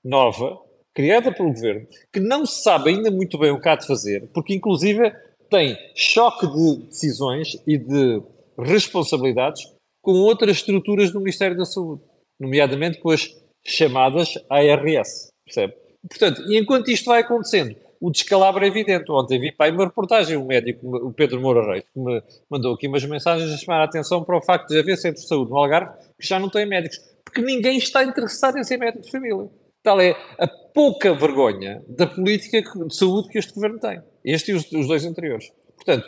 nova, 0.04 0.62
criada 0.94 1.32
pelo 1.32 1.52
governo, 1.54 1.88
que 2.12 2.20
não 2.20 2.44
se 2.44 2.62
sabe 2.62 2.90
ainda 2.90 3.10
muito 3.10 3.38
bem 3.38 3.50
o 3.52 3.60
que 3.60 3.68
há 3.70 3.76
de 3.76 3.86
fazer, 3.86 4.28
porque 4.34 4.54
inclusive 4.54 5.10
tem 5.48 5.78
choque 5.94 6.46
de 6.46 6.88
decisões 6.88 7.54
e 7.66 7.78
de 7.78 8.22
responsabilidades 8.58 9.62
com 10.02 10.12
outras 10.12 10.58
estruturas 10.58 11.10
do 11.10 11.20
Ministério 11.20 11.56
da 11.56 11.64
Saúde, 11.64 12.02
nomeadamente 12.38 13.00
com 13.00 13.10
as 13.10 13.34
chamadas 13.66 14.34
ARS, 14.48 15.30
percebe? 15.44 15.74
Portanto, 16.08 16.42
enquanto 16.52 16.90
isto 16.90 17.06
vai 17.06 17.20
acontecendo, 17.20 17.74
o 18.00 18.10
descalabro 18.10 18.64
é 18.64 18.68
evidente. 18.68 19.10
Ontem 19.10 19.40
vi 19.40 19.52
para 19.52 19.72
uma 19.72 19.86
reportagem, 19.86 20.36
um 20.36 20.46
médico, 20.46 20.86
o 20.86 21.12
Pedro 21.12 21.40
Moura 21.40 21.64
Reis, 21.64 21.84
que 21.92 21.98
me 21.98 22.22
mandou 22.48 22.74
aqui 22.74 22.86
umas 22.86 23.04
mensagens 23.04 23.50
a 23.50 23.56
chamar 23.56 23.80
a 23.80 23.84
atenção 23.84 24.22
para 24.22 24.36
o 24.36 24.42
facto 24.42 24.68
de 24.68 24.78
haver 24.78 24.96
centros 24.96 25.22
de 25.22 25.28
saúde 25.28 25.50
no 25.50 25.56
Algarve 25.56 25.92
que 26.18 26.26
já 26.26 26.38
não 26.38 26.48
têm 26.48 26.66
médicos, 26.66 26.98
porque 27.24 27.40
ninguém 27.42 27.78
está 27.78 28.04
interessado 28.04 28.58
em 28.58 28.64
ser 28.64 28.76
médico 28.76 29.04
de 29.04 29.10
família. 29.10 29.48
Tal 29.82 30.00
é 30.00 30.16
a 30.38 30.46
pouca 30.46 31.14
vergonha 31.14 31.82
da 31.88 32.06
política 32.06 32.60
de 32.60 32.96
saúde 32.96 33.28
que 33.28 33.38
este 33.38 33.54
governo 33.54 33.78
tem. 33.78 34.00
Este 34.24 34.52
e 34.52 34.54
os 34.54 34.86
dois 34.86 35.04
anteriores. 35.04 35.52
Portanto, 35.74 36.06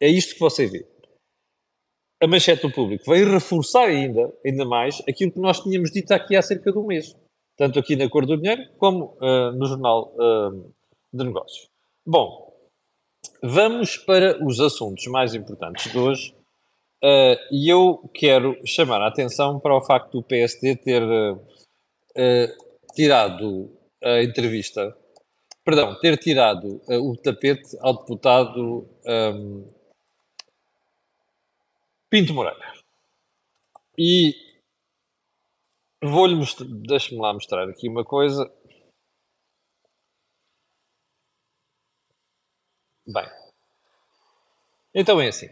é 0.00 0.08
isto 0.08 0.34
que 0.34 0.40
você 0.40 0.66
vê. 0.66 0.86
A 2.22 2.26
manchete 2.26 2.60
do 2.60 2.70
público 2.70 3.10
veio 3.10 3.30
reforçar 3.30 3.86
ainda, 3.86 4.30
ainda 4.44 4.66
mais 4.66 5.02
aquilo 5.08 5.32
que 5.32 5.40
nós 5.40 5.58
tínhamos 5.60 5.90
dito 5.90 6.12
aqui 6.12 6.36
há 6.36 6.42
cerca 6.42 6.70
de 6.70 6.76
um 6.76 6.86
mês. 6.86 7.16
Tanto 7.56 7.78
aqui 7.78 7.96
na 7.96 8.10
Cor 8.10 8.26
do 8.26 8.36
Dinheiro, 8.36 8.62
como 8.76 9.16
uh, 9.22 9.52
no 9.52 9.64
Jornal 9.64 10.14
uh, 10.16 10.72
de 11.10 11.24
Negócios. 11.24 11.68
Bom, 12.06 12.54
vamos 13.42 13.96
para 13.96 14.42
os 14.44 14.60
assuntos 14.60 15.06
mais 15.06 15.34
importantes 15.34 15.90
de 15.90 15.98
hoje. 15.98 16.34
Uh, 17.02 17.40
e 17.50 17.70
eu 17.72 18.10
quero 18.12 18.54
chamar 18.66 19.00
a 19.00 19.08
atenção 19.08 19.58
para 19.58 19.74
o 19.74 19.80
facto 19.80 20.12
do 20.12 20.22
PSD 20.22 20.76
ter 20.76 21.02
tirado 22.94 23.70
a 24.02 24.22
entrevista, 24.22 24.94
perdão, 25.64 25.98
ter 26.00 26.18
tirado 26.18 26.82
o 26.86 27.16
tapete 27.16 27.78
ao 27.80 27.96
deputado 27.96 28.86
um, 29.06 29.64
Pinto 32.10 32.34
Moreira. 32.34 32.74
E 33.96 34.34
vou-lhe 36.02 36.34
mostrar, 36.34 36.66
deixe-me 36.66 37.20
lá 37.20 37.32
mostrar 37.32 37.68
aqui 37.68 37.88
uma 37.88 38.04
coisa. 38.04 38.50
Bem, 43.06 43.26
então 44.92 45.20
é 45.20 45.28
assim. 45.28 45.46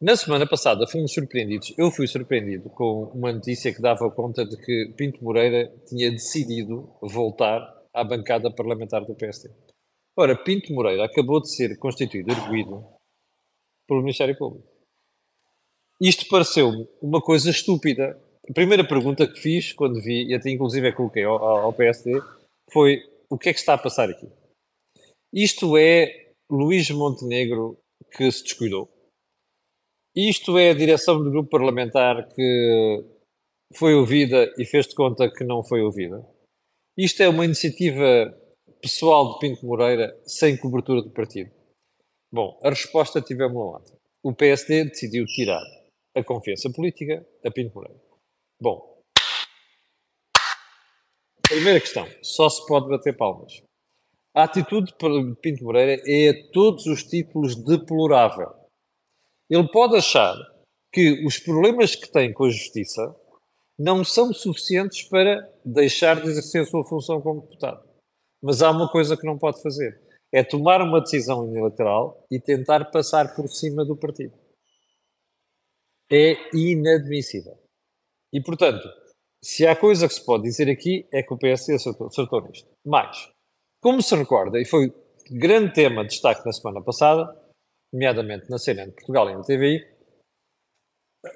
Na 0.00 0.14
semana 0.14 0.46
passada 0.46 0.86
fomos 0.86 1.12
surpreendidos, 1.12 1.74
eu 1.76 1.90
fui 1.90 2.06
surpreendido 2.06 2.70
com 2.70 3.04
uma 3.14 3.32
notícia 3.32 3.74
que 3.74 3.82
dava 3.82 4.08
conta 4.10 4.44
de 4.44 4.56
que 4.58 4.94
Pinto 4.96 5.24
Moreira 5.24 5.74
tinha 5.86 6.10
decidido 6.10 6.96
voltar 7.00 7.60
à 7.92 8.04
bancada 8.04 8.54
parlamentar 8.54 9.04
do 9.04 9.16
PSD. 9.16 9.52
Ora, 10.16 10.36
Pinto 10.36 10.72
Moreira 10.72 11.04
acabou 11.04 11.40
de 11.40 11.52
ser 11.52 11.76
constituído 11.78 12.32
arguído 12.32 12.86
pelo 13.88 14.02
Ministério 14.02 14.36
Público. 14.36 14.75
Isto 16.00 16.28
pareceu-me 16.28 16.86
uma 17.00 17.20
coisa 17.20 17.50
estúpida. 17.50 18.20
A 18.48 18.52
primeira 18.52 18.86
pergunta 18.86 19.26
que 19.26 19.40
fiz 19.40 19.72
quando 19.72 20.00
vi, 20.00 20.28
e 20.28 20.34
até 20.34 20.50
inclusive 20.50 20.88
é 20.88 20.92
coloquei 20.92 21.24
ao, 21.24 21.42
ao 21.42 21.72
PSD, 21.72 22.20
foi 22.70 23.02
o 23.28 23.38
que 23.38 23.48
é 23.48 23.52
que 23.52 23.58
está 23.58 23.74
a 23.74 23.78
passar 23.78 24.10
aqui? 24.10 24.28
Isto 25.32 25.76
é 25.76 26.32
Luís 26.50 26.90
Montenegro 26.90 27.78
que 28.16 28.30
se 28.30 28.44
descuidou 28.44 28.88
isto 30.16 30.56
é 30.56 30.70
a 30.70 30.74
direção 30.74 31.22
do 31.22 31.30
grupo 31.30 31.50
parlamentar 31.50 32.26
que 32.34 33.04
foi 33.74 33.94
ouvida 33.94 34.50
e 34.56 34.64
fez 34.64 34.86
de 34.86 34.94
conta 34.94 35.30
que 35.30 35.44
não 35.44 35.62
foi 35.62 35.82
ouvida. 35.82 36.26
Isto 36.96 37.22
é 37.22 37.28
uma 37.28 37.44
iniciativa 37.44 38.34
pessoal 38.80 39.34
de 39.34 39.40
Pinto 39.40 39.66
Moreira 39.66 40.18
sem 40.24 40.56
cobertura 40.56 41.02
do 41.02 41.10
partido. 41.10 41.50
Bom, 42.32 42.58
a 42.62 42.70
resposta 42.70 43.20
tivemos 43.20 43.72
lá. 43.74 43.82
O 44.24 44.34
PSD 44.34 44.86
decidiu 44.86 45.26
tirar 45.26 45.62
a 46.16 46.24
confiança 46.24 46.70
política 46.70 47.26
a 47.44 47.50
Pinto 47.50 47.74
Moreira. 47.74 48.00
Bom, 48.58 49.02
primeira 51.42 51.78
questão, 51.78 52.08
só 52.22 52.48
se 52.48 52.66
pode 52.66 52.88
bater 52.88 53.14
palmas. 53.14 53.62
A 54.34 54.44
atitude 54.44 54.92
de 54.92 55.36
Pinto 55.36 55.62
Moreira 55.62 56.02
é 56.06 56.30
a 56.30 56.52
todos 56.52 56.86
os 56.86 57.04
títulos 57.04 57.54
deplorável. 57.54 58.50
Ele 59.48 59.68
pode 59.68 59.96
achar 59.96 60.34
que 60.90 61.24
os 61.26 61.38
problemas 61.38 61.94
que 61.94 62.10
tem 62.10 62.32
com 62.32 62.44
a 62.44 62.50
justiça 62.50 63.14
não 63.78 64.02
são 64.02 64.32
suficientes 64.32 65.02
para 65.02 65.46
deixar 65.62 66.20
de 66.20 66.28
exercer 66.28 66.62
a 66.62 66.66
sua 66.66 66.82
função 66.82 67.20
como 67.20 67.42
deputado. 67.42 67.86
Mas 68.42 68.62
há 68.62 68.70
uma 68.70 68.90
coisa 68.90 69.16
que 69.16 69.26
não 69.26 69.38
pode 69.38 69.62
fazer: 69.62 70.00
é 70.32 70.42
tomar 70.42 70.80
uma 70.80 71.00
decisão 71.00 71.46
unilateral 71.46 72.26
e 72.30 72.40
tentar 72.40 72.90
passar 72.90 73.36
por 73.36 73.48
cima 73.48 73.84
do 73.84 73.94
partido. 73.94 74.45
É 76.10 76.36
inadmissível. 76.56 77.58
E, 78.32 78.40
portanto, 78.40 78.88
se 79.42 79.66
há 79.66 79.74
coisa 79.76 80.08
que 80.08 80.14
se 80.14 80.24
pode 80.24 80.44
dizer 80.44 80.70
aqui 80.70 81.06
é 81.12 81.22
que 81.22 81.32
o 81.32 81.38
PSD 81.38 81.74
acertou, 81.74 82.06
acertou 82.06 82.40
nisto. 82.42 82.68
Mas, 82.84 83.30
como 83.82 84.02
se 84.02 84.14
recorda, 84.14 84.60
e 84.60 84.64
foi 84.64 84.92
grande 85.30 85.72
tema 85.72 86.02
de 86.02 86.10
destaque 86.10 86.44
na 86.44 86.52
semana 86.52 86.82
passada, 86.82 87.36
nomeadamente 87.92 88.50
na 88.50 88.58
CNN 88.58 88.90
de 88.90 88.96
Portugal 88.96 89.30
e 89.30 89.34
na 89.34 89.42
TVI, 89.42 89.86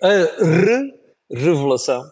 a 0.02 1.32
re-revelação, 1.32 2.02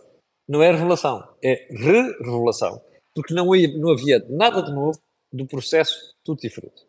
não 0.48 0.62
é 0.62 0.70
revelação, 0.70 1.36
é 1.42 1.66
re-revelação, 1.70 2.82
porque 3.14 3.34
não, 3.34 3.46
não 3.78 3.92
havia 3.92 4.24
nada 4.28 4.62
de 4.62 4.72
novo 4.72 4.98
do 5.32 5.46
processo 5.46 6.12
Tutti 6.24 6.48
Frutti. 6.48 6.86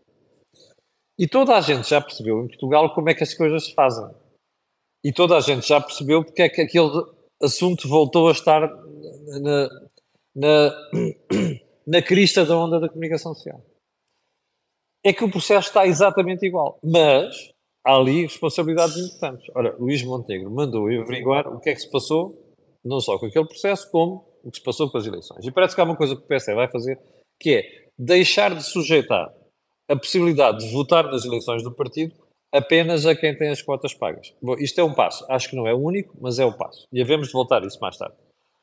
E 1.19 1.27
toda 1.27 1.57
a 1.57 1.61
gente 1.61 1.89
já 1.89 1.99
percebeu 1.99 2.41
em 2.41 2.47
Portugal 2.47 2.93
como 2.93 3.09
é 3.09 3.13
que 3.13 3.23
as 3.23 3.33
coisas 3.33 3.65
se 3.65 3.73
fazem. 3.73 4.09
E 5.03 5.13
toda 5.13 5.37
a 5.37 5.41
gente 5.41 5.67
já 5.67 5.79
percebeu 5.79 6.23
porque 6.23 6.41
é 6.41 6.49
que 6.49 6.61
aquele 6.61 6.89
assunto 7.41 7.87
voltou 7.87 8.27
a 8.27 8.31
estar 8.31 8.61
na, 9.41 9.69
na, 10.35 10.89
na 11.87 12.01
crista 12.01 12.45
da 12.45 12.57
onda 12.57 12.79
da 12.79 12.89
comunicação 12.89 13.33
social 13.33 13.61
é 15.03 15.13
que 15.13 15.23
o 15.23 15.31
processo 15.31 15.69
está 15.69 15.85
exatamente 15.85 16.45
igual. 16.45 16.77
Mas 16.83 17.51
há 17.85 17.95
ali 17.95 18.23
responsabilidades 18.23 18.97
importantes. 18.97 19.49
Ora, 19.55 19.75
Luís 19.77 20.03
Montenegro 20.03 20.51
mandou 20.51 20.87
averiguar 20.87 21.47
o 21.47 21.59
que 21.59 21.69
é 21.69 21.73
que 21.73 21.81
se 21.81 21.89
passou, 21.89 22.55
não 22.83 22.99
só 22.99 23.17
com 23.17 23.25
aquele 23.25 23.47
processo, 23.47 23.89
como 23.91 24.25
o 24.43 24.51
que 24.51 24.57
se 24.57 24.63
passou 24.63 24.89
com 24.89 24.97
as 24.97 25.05
eleições. 25.05 25.45
E 25.45 25.51
parece 25.51 25.75
que 25.75 25.81
há 25.81 25.83
uma 25.83 25.95
coisa 25.95 26.15
que 26.15 26.21
o 26.21 26.27
PSD 26.27 26.53
vai 26.53 26.69
fazer, 26.69 26.99
que 27.39 27.55
é 27.55 27.89
deixar 27.97 28.55
de 28.55 28.63
sujeitar 28.63 29.33
a 29.89 29.95
possibilidade 29.95 30.59
de 30.59 30.73
votar 30.73 31.05
nas 31.05 31.25
eleições 31.25 31.63
do 31.63 31.71
partido 31.71 32.15
apenas 32.53 33.05
a 33.05 33.15
quem 33.15 33.35
tem 33.37 33.49
as 33.49 33.61
cotas 33.61 33.93
pagas. 33.93 34.33
Bom, 34.41 34.55
isto 34.55 34.79
é 34.79 34.83
um 34.83 34.93
passo. 34.93 35.25
Acho 35.29 35.49
que 35.49 35.55
não 35.55 35.67
é 35.67 35.73
o 35.73 35.79
único, 35.79 36.17
mas 36.19 36.39
é 36.39 36.45
o 36.45 36.57
passo. 36.57 36.87
E 36.91 37.01
havemos 37.01 37.27
de 37.27 37.33
voltar 37.33 37.63
a 37.63 37.67
isso 37.67 37.79
mais 37.79 37.97
tarde. 37.97 38.15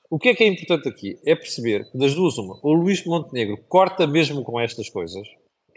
O 0.09 0.19
que 0.19 0.29
é 0.29 0.35
que 0.35 0.45
é 0.45 0.47
importante 0.47 0.89
aqui? 0.89 1.19
É 1.25 1.35
perceber 1.35 1.91
que 1.91 1.99
das 1.99 2.15
duas 2.15 2.39
uma, 2.39 2.59
o 2.63 2.73
Luís 2.73 3.05
Montenegro 3.05 3.59
corta 3.69 4.07
mesmo 4.07 4.45
com 4.45 4.61
estas 4.61 4.89
coisas, 4.89 5.27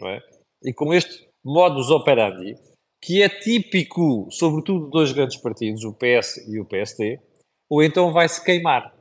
não 0.00 0.08
é? 0.08 0.22
e 0.62 0.72
com 0.72 0.92
este 0.92 1.28
modus 1.44 1.90
operandi, 1.90 2.56
que 3.02 3.22
é 3.22 3.28
típico, 3.28 4.28
sobretudo, 4.30 4.86
de 4.86 4.90
dois 4.90 5.12
grandes 5.12 5.36
partidos, 5.38 5.84
o 5.84 5.94
PS 5.94 6.46
e 6.48 6.60
o 6.60 6.66
PSD, 6.66 7.18
ou 7.68 7.82
então 7.82 8.12
vai-se 8.12 8.44
queimar. 8.44 8.94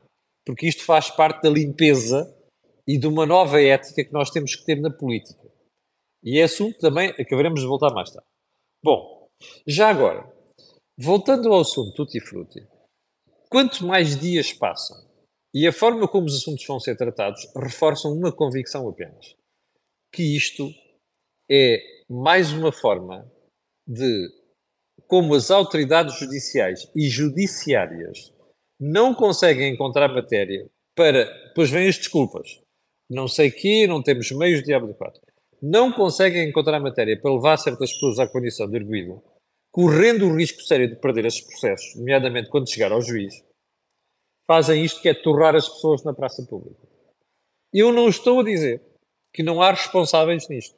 Porque 0.46 0.68
isto 0.68 0.84
faz 0.84 1.10
parte 1.10 1.44
da 1.44 1.50
limpeza 1.50 2.34
e 2.88 2.98
de 2.98 3.08
uma 3.08 3.25
nova 3.25 3.62
ética 3.62 4.04
que 4.04 4.13
nós 4.13 4.32
temos 4.32 4.56
que 4.56 4.66
ter 4.66 4.80
na 4.80 4.89
política. 4.89 5.48
E 6.24 6.39
é 6.39 6.44
assunto 6.44 6.78
também 6.80 7.10
a 7.10 7.25
que 7.25 7.34
haveremos 7.34 7.62
de 7.62 7.68
voltar 7.68 7.94
mais 7.94 8.10
tarde. 8.10 8.28
Bom, 8.81 9.27
já 9.67 9.89
agora, 9.89 10.31
voltando 10.98 11.51
ao 11.51 11.59
assunto 11.59 11.93
Tutti 11.93 12.21
Frutti, 12.21 12.65
quanto 13.50 13.86
mais 13.86 14.17
dias 14.17 14.53
passam 14.53 14.98
e 15.53 15.67
a 15.67 15.74
forma 15.74 16.07
como 16.07 16.27
os 16.27 16.38
assuntos 16.38 16.65
vão 16.65 16.79
ser 16.79 16.95
tratados 16.95 17.45
reforçam 17.55 18.13
uma 18.13 18.31
convicção 18.31 18.88
apenas: 18.88 19.36
que 20.13 20.24
isto 20.36 20.69
é 21.51 21.81
mais 22.09 22.53
uma 22.53 22.71
forma 22.71 23.29
de 23.86 24.29
como 25.07 25.36
as 25.36 25.51
autoridades 25.51 26.17
judiciais 26.17 26.89
e 26.95 27.09
judiciárias 27.09 28.31
não 28.79 29.13
conseguem 29.13 29.74
encontrar 29.74 30.07
matéria 30.07 30.69
para. 30.95 31.27
Pois 31.53 31.69
vêm 31.69 31.89
as 31.89 31.98
desculpas. 31.98 32.62
Não 33.09 33.27
sei 33.27 33.51
quê, 33.51 33.88
não 33.88 34.01
temos 34.01 34.31
meios 34.31 34.63
de 34.63 34.71
de 34.71 34.93
quatro. 34.93 35.21
Não 35.62 35.92
conseguem 35.92 36.48
encontrar 36.48 36.80
matéria 36.80 37.20
para 37.20 37.34
levar 37.34 37.58
certas 37.58 37.92
pessoas 37.92 38.20
à 38.20 38.28
condição 38.28 38.70
de 38.70 38.78
arguído, 38.78 39.22
correndo 39.72 40.25
o 40.25 40.36
risco 40.36 40.62
sério 40.62 40.89
de 40.89 40.96
perder 40.96 41.25
esses 41.25 41.42
processos, 41.42 41.96
nomeadamente 41.96 42.50
quando 42.50 42.70
chegar 42.70 42.92
ao 42.92 43.01
juiz, 43.01 43.44
fazem 44.50 44.84
isto 44.84 45.01
que 45.01 45.10
é 45.10 45.13
torrar 45.13 45.56
as 45.56 45.68
pessoas 45.68 46.04
na 46.04 46.13
praça 46.13 46.46
pública. 46.46 46.88
Eu 47.74 47.92
não 47.92 48.08
estou 48.10 48.39
a 48.39 48.44
dizer 48.44 48.82
que 49.34 49.44
não 49.44 49.62
há 49.62 49.72
responsáveis 49.72 50.48
nisto. 50.50 50.75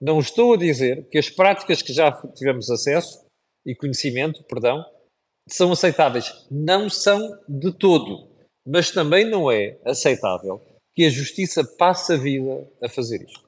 Não 0.00 0.20
estou 0.20 0.54
a 0.54 0.56
dizer 0.56 1.08
que 1.08 1.18
as 1.18 1.28
práticas 1.28 1.82
que 1.82 1.92
já 1.92 2.12
tivemos 2.32 2.70
acesso 2.70 3.26
e 3.66 3.74
conhecimento, 3.74 4.42
perdão, 4.44 4.84
são 5.48 5.72
aceitáveis. 5.72 6.46
Não 6.50 6.88
são 6.88 7.18
de 7.48 7.72
todo. 7.72 8.28
Mas 8.66 8.90
também 8.90 9.28
não 9.28 9.50
é 9.50 9.78
aceitável 9.84 10.62
que 10.94 11.04
a 11.04 11.10
justiça 11.10 11.64
passe 11.64 12.12
a 12.12 12.16
vida 12.16 12.70
a 12.82 12.88
fazer 12.88 13.22
isto. 13.22 13.47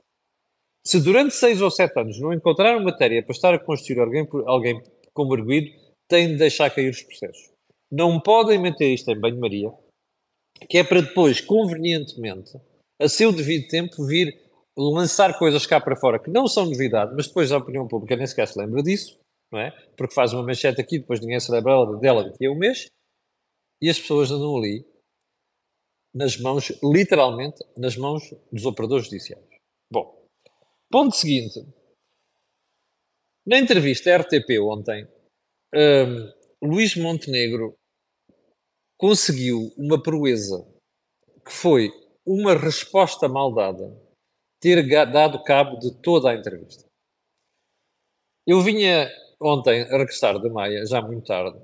Se 0.85 1.01
durante 1.01 1.35
seis 1.35 1.61
ou 1.61 1.71
sete 1.71 1.99
anos 1.99 2.19
não 2.21 2.33
encontraram 2.33 2.83
matéria 2.83 3.23
para 3.23 3.35
estar 3.35 3.55
a 3.55 3.59
constituir 3.59 4.01
alguém, 4.01 4.27
alguém 4.47 4.83
como 5.13 5.35
arguído, 5.35 5.71
têm 6.09 6.29
de 6.29 6.37
deixar 6.37 6.71
cair 6.71 6.91
os 6.91 7.03
processos. 7.03 7.51
Não 7.91 8.21
podem 8.21 8.59
meter 8.59 8.93
isto 8.93 9.11
em 9.11 9.19
banho-maria, 9.19 9.73
que 10.69 10.79
é 10.79 10.85
para 10.85 11.01
depois, 11.01 11.41
convenientemente, 11.41 12.53
a 13.01 13.09
seu 13.09 13.33
devido 13.33 13.69
tempo, 13.69 14.05
vir 14.07 14.41
lançar 14.77 15.39
coisas 15.39 15.67
cá 15.67 15.81
para 15.81 15.97
fora 15.97 16.19
que 16.19 16.31
não 16.31 16.47
são 16.47 16.67
novidade, 16.67 17.15
mas 17.15 17.27
depois 17.27 17.53
a 17.53 17.59
opinião 17.59 17.87
pública 17.87 18.17
nem 18.17 18.27
sequer 18.27 18.49
se 18.49 18.59
lembra 18.59 18.83
disso, 18.83 19.19
não 19.53 19.61
é? 19.61 19.71
Porque 19.97 20.15
faz 20.15 20.33
uma 20.33 20.43
manchete 20.43 20.81
aqui, 20.81 20.99
depois 20.99 21.21
ninguém 21.21 21.41
se 21.41 21.51
lembra 21.51 21.85
dela 21.99 22.25
daqui 22.25 22.47
a 22.47 22.51
um 22.51 22.57
mês, 22.59 22.87
e 23.83 23.89
as 23.89 23.99
pessoas 23.99 24.31
andam 24.31 24.57
ali 24.57 24.85
nas 26.15 26.37
mãos, 26.39 26.73
literalmente, 26.83 27.65
nas 27.77 27.97
mãos 27.97 28.35
dos 28.53 28.65
operadores 28.65 29.07
judiciais. 29.07 29.45
Bom, 29.93 30.20
ponto 30.91 31.15
seguinte. 31.15 31.61
Na 33.47 33.59
entrevista 33.59 34.11
à 34.13 34.19
RTP 34.19 34.59
ontem, 34.61 35.09
um, 35.73 36.69
Luís 36.69 36.97
Montenegro 36.97 37.75
conseguiu 38.99 39.73
uma 39.79 40.03
proeza 40.03 40.67
que 41.47 41.53
foi 41.53 41.91
uma 42.27 42.55
resposta 42.55 43.29
mal 43.29 43.55
dada 43.55 43.97
ter 44.61 44.87
dado 45.11 45.43
cabo 45.43 45.79
de 45.79 45.95
toda 46.03 46.31
a 46.31 46.35
entrevista. 46.35 46.85
Eu 48.47 48.61
vinha 48.61 49.09
ontem 49.41 49.83
a 49.83 49.97
regressar 49.97 50.39
da 50.39 50.51
Maia, 50.51 50.85
já 50.85 51.01
muito 51.01 51.25
tarde, 51.25 51.59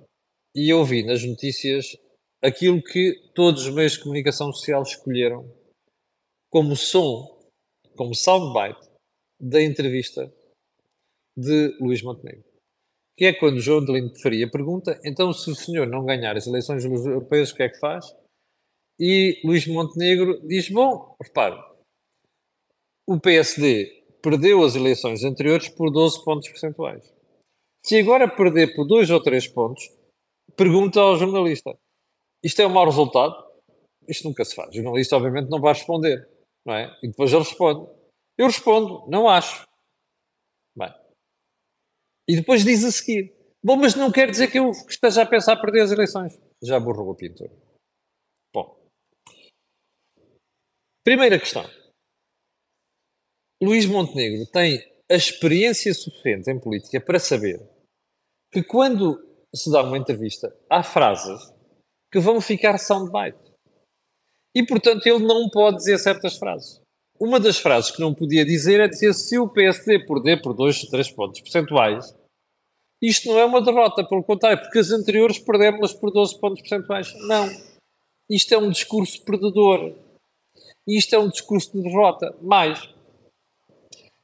e 0.55 0.71
eu 0.73 0.83
vi 0.85 1.03
nas 1.03 1.23
notícias 1.23 1.95
aquilo 2.43 2.83
que 2.83 3.31
todos 3.35 3.67
os 3.67 3.75
meios 3.75 3.93
de 3.93 4.03
comunicação 4.03 4.51
social 4.53 4.83
escolheram 4.83 5.53
como 6.51 6.75
som, 6.75 7.51
como 7.97 8.15
soundbite 8.15 8.96
da 9.41 9.63
entrevista 9.63 10.33
de 11.37 11.77
Luís 11.81 12.03
Montenegro. 12.03 12.45
Que 13.17 13.27
é 13.27 13.33
quando 13.33 13.61
João 13.61 13.85
de 13.85 13.93
Lindo 13.93 14.13
de 14.13 14.21
Faria 14.21 14.51
pergunta, 14.51 15.01
então 15.05 15.33
se 15.33 15.51
o 15.51 15.55
senhor 15.55 15.87
não 15.87 16.05
ganhar 16.05 16.37
as 16.37 16.47
eleições 16.47 16.85
europeias, 16.85 17.51
o 17.51 17.55
que 17.55 17.63
é 17.63 17.69
que 17.69 17.79
faz? 17.79 18.05
E 18.99 19.41
Luís 19.45 19.67
Montenegro 19.67 20.41
diz, 20.47 20.71
bom, 20.71 21.15
repare, 21.23 21.59
o 23.07 23.21
PSD 23.21 24.05
perdeu 24.23 24.65
as 24.65 24.75
eleições 24.75 25.23
anteriores 25.23 25.69
por 25.69 25.91
12 25.91 26.25
pontos 26.25 26.49
percentuais. 26.49 27.15
Se 27.85 27.99
agora 27.99 28.29
perder 28.29 28.75
por 28.75 28.87
2 28.87 29.11
ou 29.11 29.23
3 29.23 29.47
pontos, 29.49 29.89
pergunta 30.57 31.01
ao 31.01 31.17
jornalista, 31.17 31.77
isto 32.43 32.61
é 32.61 32.67
um 32.67 32.71
mau 32.71 32.85
resultado? 32.85 33.35
Isto 34.09 34.29
nunca 34.29 34.45
se 34.45 34.55
faz. 34.55 34.71
O 34.71 34.75
jornalista, 34.75 35.17
obviamente, 35.17 35.51
não 35.51 35.61
vai 35.61 35.73
responder. 35.73 36.29
Não 36.65 36.75
é? 36.75 36.97
E 37.03 37.09
depois 37.09 37.33
ele 37.33 37.43
responde. 37.43 37.89
Eu 38.39 38.47
respondo, 38.47 39.09
não 39.09 39.29
acho. 39.29 39.67
Bem. 40.77 40.93
E 42.29 42.37
depois 42.37 42.65
diz 42.65 42.85
a 42.85 42.93
seguir: 42.93 43.35
Bom, 43.65 43.77
mas 43.77 43.95
não 43.95 44.13
quer 44.13 44.31
dizer 44.31 44.51
que 44.51 44.59
eu 44.59 44.71
esteja 44.71 45.23
a 45.23 45.27
pensar 45.27 45.57
perder 45.57 45.83
as 45.83 45.91
eleições. 45.91 46.39
Já 46.63 46.79
borrou 46.79 47.11
a 47.13 47.17
pintura. 47.17 47.51
Bom. 48.53 48.79
Primeira 51.05 51.39
questão. 51.39 51.65
Luís 53.63 53.87
Montenegro 53.87 54.47
tem 54.51 54.85
a 55.11 55.15
experiência 55.15 55.95
suficiente 55.95 56.51
em 56.51 56.61
política 56.61 57.01
para 57.01 57.19
saber 57.19 57.59
que 58.53 58.63
quando 58.63 59.25
se 59.55 59.71
dá 59.71 59.83
uma 59.83 59.97
entrevista, 59.97 60.55
há 60.71 60.83
frases 60.83 61.53
que 62.13 62.21
vão 62.21 62.41
ficar 62.41 62.79
soundbite. 62.79 63.39
E, 64.55 64.65
portanto, 64.65 65.07
ele 65.07 65.25
não 65.25 65.49
pode 65.51 65.79
dizer 65.79 65.99
certas 65.99 66.37
frases. 66.37 66.81
Uma 67.19 67.41
das 67.41 67.59
frases 67.59 67.91
que 67.91 68.01
não 68.01 68.15
podia 68.15 68.45
dizer 68.45 68.81
é 68.81 68.89
dizer 68.89 69.15
se 69.15 69.39
o 69.39 69.49
PSD 69.49 70.01
perder 70.07 70.43
por 70.43 70.55
2, 70.55 70.89
3 70.89 71.11
pontos 71.13 71.41
percentuais, 71.41 72.15
isto 73.01 73.29
não 73.29 73.39
é 73.39 73.45
uma 73.45 73.63
derrota, 73.63 74.05
pelo 74.05 74.23
contrário, 74.23 74.61
porque 74.61 74.79
as 74.79 74.91
anteriores 74.91 75.39
perdemos 75.39 75.93
por 75.93 76.11
12 76.11 76.39
pontos 76.39 76.61
percentuais. 76.61 77.13
Não. 77.27 77.49
Isto 78.29 78.55
é 78.55 78.59
um 78.59 78.71
discurso 78.71 79.23
perdedor. 79.23 79.95
Isto 80.87 81.15
é 81.15 81.19
um 81.19 81.29
discurso 81.29 81.73
de 81.73 81.83
derrota. 81.83 82.35
Mais, 82.43 82.89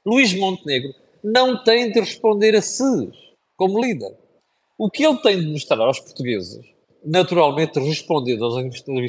Luís 0.04 0.34
Montenegro 0.34 0.94
não 1.22 1.62
tem 1.62 1.90
de 1.90 2.00
responder 2.00 2.54
a 2.56 2.62
si, 2.62 3.10
como 3.56 3.80
líder. 3.80 4.16
O 4.78 4.90
que 4.90 5.04
ele 5.04 5.18
tem 5.18 5.38
de 5.38 5.46
mostrar 5.46 5.80
aos 5.80 6.00
portugueses 6.00 6.72
naturalmente 7.04 7.78
respondendo 7.80 8.44
aos 8.44 8.56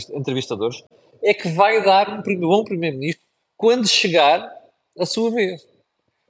entrevistadores, 0.09 0.83
é 1.21 1.33
que 1.33 1.49
vai 1.49 1.83
dar 1.83 2.09
um 2.09 2.39
bom 2.39 2.63
primeiro-ministro 2.63 3.22
quando 3.63 3.87
chegar 3.87 4.53
a 4.99 5.05
sua 5.05 5.31
vez. 5.31 5.65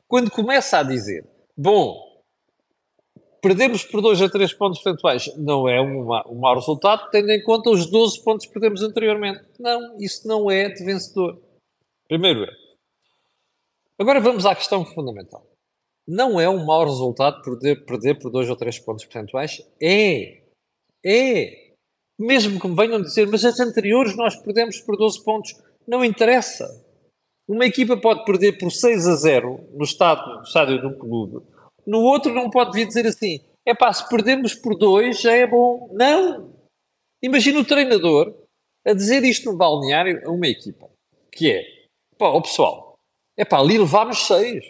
Quando 0.08 0.30
começa 0.30 0.78
a 0.78 0.84
dizer, 0.84 1.28
bom, 1.58 2.22
perdemos 3.41 3.84
por 3.84 4.04
2 4.04 4.22
a 4.22 4.30
3 4.30 4.54
pontos 4.54 4.84
percentuais, 4.84 5.36
não 5.36 5.67
é 5.67 5.82
um, 5.82 6.06
mau 6.06 6.54
resultado, 6.54 7.10
tendo 7.10 7.32
em 7.32 7.41
conta 7.41 7.72
os 7.72 7.89
12 7.89 8.24
pontos 8.24 8.46
que 8.46 8.54
perdemos 8.54 8.84
anteriormente. 8.84 9.41
Não, 9.60 9.98
isso 10.00 10.28
não 10.28 10.52
é 10.52 10.69
de 10.69 10.86
vencedor. 10.86 11.41
Primeiro 12.08 12.43
é. 12.43 12.52
Agora 13.98 14.19
vamos 14.19 14.46
à 14.46 14.54
questão 14.54 14.86
fundamental. 14.86 15.43
Não 16.08 16.39
é 16.39 16.48
um 16.48 16.63
mau 16.63 16.86
resultado 16.86 17.41
perder, 17.41 17.84
perder 17.84 18.19
por 18.19 18.30
2 18.30 18.48
ou 18.48 18.56
3 18.56 18.78
pontos 18.78 19.06
percentuais? 19.06 19.60
É. 19.82 20.43
É. 21.04 21.74
Mesmo 22.19 22.60
que 22.60 22.67
me 22.67 22.76
venham 22.76 23.02
dizer, 23.02 23.26
mas 23.26 23.43
as 23.43 23.60
anteriores 23.60 24.15
nós 24.15 24.36
perdemos 24.36 24.80
por 24.82 24.96
12 24.96 25.24
pontos. 25.24 25.60
Não 25.88 26.06
interessa. 26.06 26.83
Uma 27.48 27.66
equipa 27.66 27.98
pode 27.98 28.24
perder 28.26 28.58
por 28.58 28.72
6 28.72 29.08
a 29.08 29.16
0 29.16 29.70
no 29.74 29.84
estádio, 29.84 30.36
no 30.36 30.42
estádio 30.44 30.80
de 30.80 30.88
um 30.88 30.98
clube. 30.98 31.46
No 31.86 32.02
outro 32.02 32.34
não 32.34 32.50
pode 32.50 32.72
vir 32.72 32.88
dizer 32.88 33.06
assim, 33.06 33.42
é 33.66 33.74
pá, 33.74 33.92
se 33.92 34.08
perdemos 34.08 34.56
por 34.56 34.78
2 34.78 35.22
já 35.22 35.34
é 35.34 35.46
bom. 35.46 35.90
Não. 35.92 36.54
Imagina 37.22 37.60
o 37.60 37.66
treinador 37.66 38.34
a 38.86 38.94
dizer 38.94 39.24
isto 39.24 39.52
no 39.52 39.58
balneário 39.58 40.22
a 40.26 40.32
uma 40.32 40.48
equipa. 40.48 40.90
Que 41.32 41.52
é, 41.52 41.66
pá, 42.18 42.30
o 42.30 42.42
pessoal, 42.42 42.98
é 43.38 43.44
pá, 43.44 43.60
ali 43.60 43.78
levámos 43.78 44.28
6. 44.28 44.64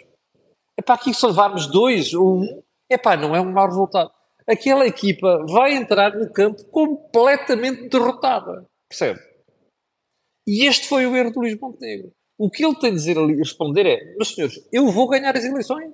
É 0.76 0.82
pá, 0.82 0.94
aqui 0.94 1.14
se 1.14 1.26
levarmos 1.26 1.66
2 1.68 2.14
ou 2.14 2.38
1, 2.38 2.40
um, 2.40 2.62
é 2.90 2.98
pá, 2.98 3.16
não 3.16 3.34
é 3.34 3.40
um 3.40 3.52
mau 3.52 3.66
resultado 3.66 4.10
aquela 4.46 4.86
equipa 4.86 5.44
vai 5.46 5.74
entrar 5.74 6.14
no 6.14 6.30
campo 6.32 6.64
completamente 6.66 7.88
derrotada. 7.88 8.66
Percebe? 8.88 9.20
E 10.46 10.66
este 10.66 10.86
foi 10.86 11.06
o 11.06 11.16
erro 11.16 11.32
do 11.32 11.40
Luís 11.40 11.58
Montenegro. 11.58 12.12
O 12.38 12.50
que 12.50 12.64
ele 12.64 12.74
tem 12.76 12.90
de 12.90 12.96
dizer 12.96 13.18
ali, 13.18 13.34
responder 13.36 13.86
é: 13.86 14.14
meus 14.16 14.34
senhores, 14.34 14.60
eu 14.72 14.88
vou 14.88 15.08
ganhar 15.08 15.36
as 15.36 15.44
eleições. 15.44 15.92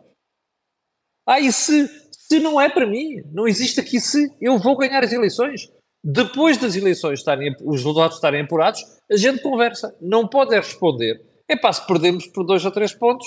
Ah, 1.26 1.40
e 1.40 1.53
se, 1.53 1.87
se 2.11 2.40
não 2.40 2.61
é 2.61 2.68
para 2.68 2.87
mim, 2.87 3.22
não 3.33 3.46
existe 3.46 3.81
aqui 3.81 4.00
se 4.00 4.35
eu 4.40 4.59
vou 4.59 4.76
ganhar 4.76 5.05
as 5.05 5.12
eleições. 5.12 5.70
Depois 6.03 6.57
das 6.57 6.76
eleições 6.76 7.18
estarem, 7.18 7.55
os 7.62 7.76
resultados 7.76 8.16
estarem 8.16 8.42
apurados, 8.42 8.83
a 9.11 9.16
gente 9.16 9.42
conversa. 9.42 9.94
Não 10.00 10.26
pode 10.26 10.55
responder. 10.55 11.22
É 11.46 11.57
pá, 11.57 11.72
se 11.72 11.87
perdemos 11.87 12.26
por 12.29 12.44
dois 12.44 12.64
ou 12.64 12.70
três 12.70 12.94
pontos, 12.94 13.26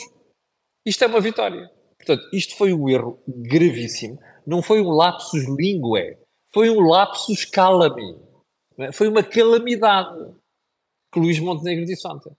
isto 0.86 1.04
é 1.04 1.08
uma 1.08 1.22
vitória. 1.22 1.70
Portanto, 1.98 2.28
isto 2.34 2.58
foi 2.58 2.74
um 2.74 2.90
erro 2.90 3.22
gravíssimo 3.28 4.20
não 4.46 4.62
foi 4.62 4.82
um 4.82 4.90
lapsus 4.90 5.46
linguae, 5.48 6.18
foi 6.54 6.70
um 6.70 6.82
lapsus 6.82 7.46
calami. 7.46 8.18
Foi 8.94 9.08
uma 9.08 9.24
calamidade 9.24 10.34
que 11.12 11.20
Luís 11.20 11.40
Montenegro 11.40 11.86
disse 11.86 12.08
ontem. 12.08 12.32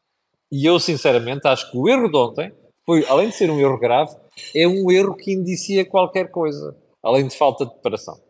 E 0.56 0.64
eu, 0.64 0.78
sinceramente, 0.78 1.48
acho 1.48 1.68
que 1.68 1.76
o 1.76 1.88
erro 1.88 2.08
de 2.08 2.16
ontem 2.16 2.52
foi, 2.86 3.04
além 3.08 3.28
de 3.28 3.34
ser 3.34 3.50
um 3.50 3.58
erro 3.58 3.76
grave, 3.76 4.14
é 4.54 4.68
um 4.68 4.88
erro 4.88 5.16
que 5.16 5.32
indicia 5.32 5.84
qualquer 5.84 6.30
coisa, 6.30 6.76
além 7.02 7.26
de 7.26 7.36
falta 7.36 7.66
de 7.66 7.72
preparação. 7.72 8.22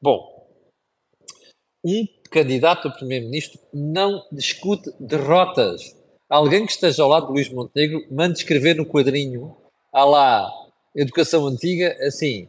Bom, 0.00 0.46
um 1.84 2.06
candidato 2.30 2.86
a 2.86 2.92
primeiro-ministro 2.92 3.58
não 3.74 4.22
discute 4.30 4.92
derrotas. 5.00 5.82
Alguém 6.30 6.64
que 6.64 6.70
esteja 6.70 7.02
ao 7.02 7.08
lado 7.08 7.26
de 7.26 7.32
Luís 7.32 7.48
Montenegro 7.48 8.06
mande 8.12 8.38
escrever 8.38 8.76
no 8.76 8.86
quadrinho, 8.86 9.56
à 9.92 10.04
lá, 10.04 10.48
educação 10.94 11.48
antiga, 11.48 11.96
assim, 12.06 12.48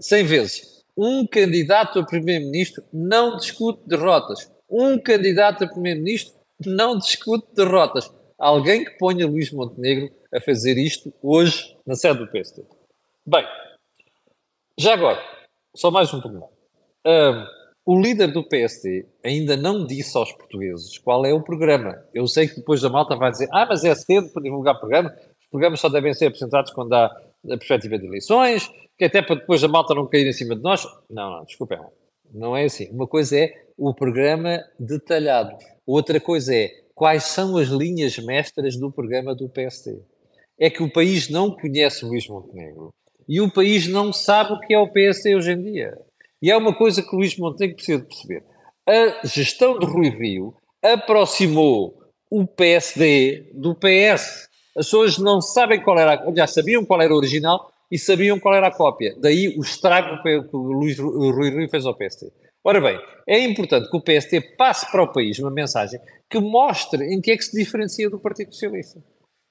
100 0.00 0.24
vezes. 0.24 0.84
Um 0.96 1.26
candidato 1.26 1.98
a 1.98 2.06
primeiro-ministro 2.06 2.82
não 2.90 3.36
discute 3.36 3.86
derrotas. 3.86 4.50
Um 4.70 4.98
candidato 4.98 5.64
a 5.64 5.68
primeiro-ministro 5.68 6.35
não 6.64 6.98
discute 6.98 7.46
derrotas. 7.54 8.10
Alguém 8.38 8.84
que 8.84 8.98
ponha 8.98 9.26
Luís 9.26 9.50
Montenegro 9.50 10.10
a 10.32 10.40
fazer 10.40 10.76
isto 10.76 11.12
hoje 11.22 11.76
na 11.86 11.94
sede 11.94 12.18
do 12.18 12.30
PSD. 12.30 12.62
Bem, 13.26 13.44
já 14.78 14.94
agora, 14.94 15.20
só 15.74 15.90
mais 15.90 16.12
um 16.12 16.20
pouco 16.20 16.54
Um, 17.06 17.46
o 17.86 18.00
líder 18.00 18.32
do 18.32 18.42
PSD 18.42 19.06
ainda 19.24 19.56
não 19.56 19.86
disse 19.86 20.18
aos 20.18 20.32
portugueses 20.32 20.98
qual 20.98 21.24
é 21.24 21.32
o 21.32 21.40
programa. 21.40 22.04
Eu 22.12 22.26
sei 22.26 22.48
que 22.48 22.56
depois 22.56 22.82
da 22.82 22.90
malta 22.90 23.14
vai 23.14 23.30
dizer: 23.30 23.48
ah, 23.52 23.64
mas 23.64 23.84
é 23.84 23.94
cedo 23.94 24.28
para 24.30 24.42
divulgar 24.42 24.78
programa. 24.78 25.14
Os 25.40 25.46
programas 25.48 25.80
só 25.80 25.88
devem 25.88 26.12
ser 26.12 26.26
apresentados 26.26 26.72
quando 26.72 26.92
há 26.92 27.06
a 27.06 27.56
perspectiva 27.56 27.96
de 27.96 28.06
eleições, 28.06 28.68
que 28.98 29.04
até 29.04 29.22
para 29.22 29.36
depois 29.36 29.62
a 29.62 29.68
malta 29.68 29.94
não 29.94 30.08
cair 30.08 30.26
em 30.26 30.32
cima 30.32 30.56
de 30.56 30.62
nós. 30.62 30.84
Não, 31.08 31.30
não, 31.30 31.44
desculpem. 31.44 31.78
Não 32.34 32.56
é 32.56 32.64
assim. 32.64 32.90
Uma 32.90 33.06
coisa 33.06 33.38
é 33.38 33.54
o 33.78 33.94
programa 33.94 34.64
detalhado. 34.80 35.56
Outra 35.86 36.18
coisa 36.18 36.52
é 36.52 36.68
quais 36.94 37.24
são 37.24 37.56
as 37.56 37.68
linhas 37.68 38.18
mestras 38.18 38.76
do 38.76 38.90
programa 38.90 39.34
do 39.34 39.48
PSD. 39.48 40.00
É 40.58 40.68
que 40.68 40.82
o 40.82 40.90
país 40.90 41.28
não 41.28 41.50
conhece 41.50 42.04
Luís 42.04 42.26
Montenegro 42.26 42.92
e 43.28 43.40
o 43.40 43.50
país 43.50 43.86
não 43.86 44.12
sabe 44.12 44.52
o 44.52 44.60
que 44.60 44.74
é 44.74 44.78
o 44.78 44.90
PSD 44.90 45.36
hoje 45.36 45.52
em 45.52 45.62
dia. 45.62 45.96
E 46.42 46.50
é 46.50 46.56
uma 46.56 46.74
coisa 46.74 47.02
que 47.02 47.14
Luís 47.14 47.36
Montenegro 47.36 47.76
precisa 47.76 47.98
de 47.98 48.06
perceber. 48.06 48.42
A 48.88 49.26
gestão 49.26 49.78
de 49.78 49.86
Rui 49.86 50.08
Rio 50.10 50.54
aproximou 50.82 51.98
o 52.30 52.46
PSD 52.46 53.50
do 53.54 53.74
PS. 53.74 54.48
As 54.76 54.86
pessoas 54.86 55.18
não 55.18 55.40
sabem 55.40 55.82
qual 55.82 55.98
era, 55.98 56.22
já 56.34 56.46
sabiam 56.46 56.84
qual 56.84 57.00
era 57.00 57.12
o 57.12 57.16
original 57.16 57.70
e 57.90 57.98
sabiam 57.98 58.38
qual 58.38 58.54
era 58.54 58.68
a 58.68 58.74
cópia. 58.74 59.14
Daí 59.20 59.56
o 59.56 59.62
estrago 59.62 60.22
que 60.22 60.56
o 60.56 60.58
Luís 60.58 60.98
Rui 60.98 61.50
Rio 61.50 61.68
fez 61.68 61.86
ao 61.86 61.94
PSD. 61.94 62.32
Ora 62.68 62.80
bem, 62.80 62.98
é 63.28 63.38
importante 63.38 63.88
que 63.88 63.96
o 63.96 64.00
PSD 64.00 64.40
passe 64.56 64.90
para 64.90 65.04
o 65.04 65.12
país 65.12 65.38
uma 65.38 65.52
mensagem 65.52 66.00
que 66.28 66.40
mostre 66.40 67.14
em 67.14 67.20
que 67.20 67.30
é 67.30 67.36
que 67.36 67.44
se 67.44 67.56
diferencia 67.56 68.10
do 68.10 68.18
Partido 68.18 68.52
Socialista. 68.52 69.00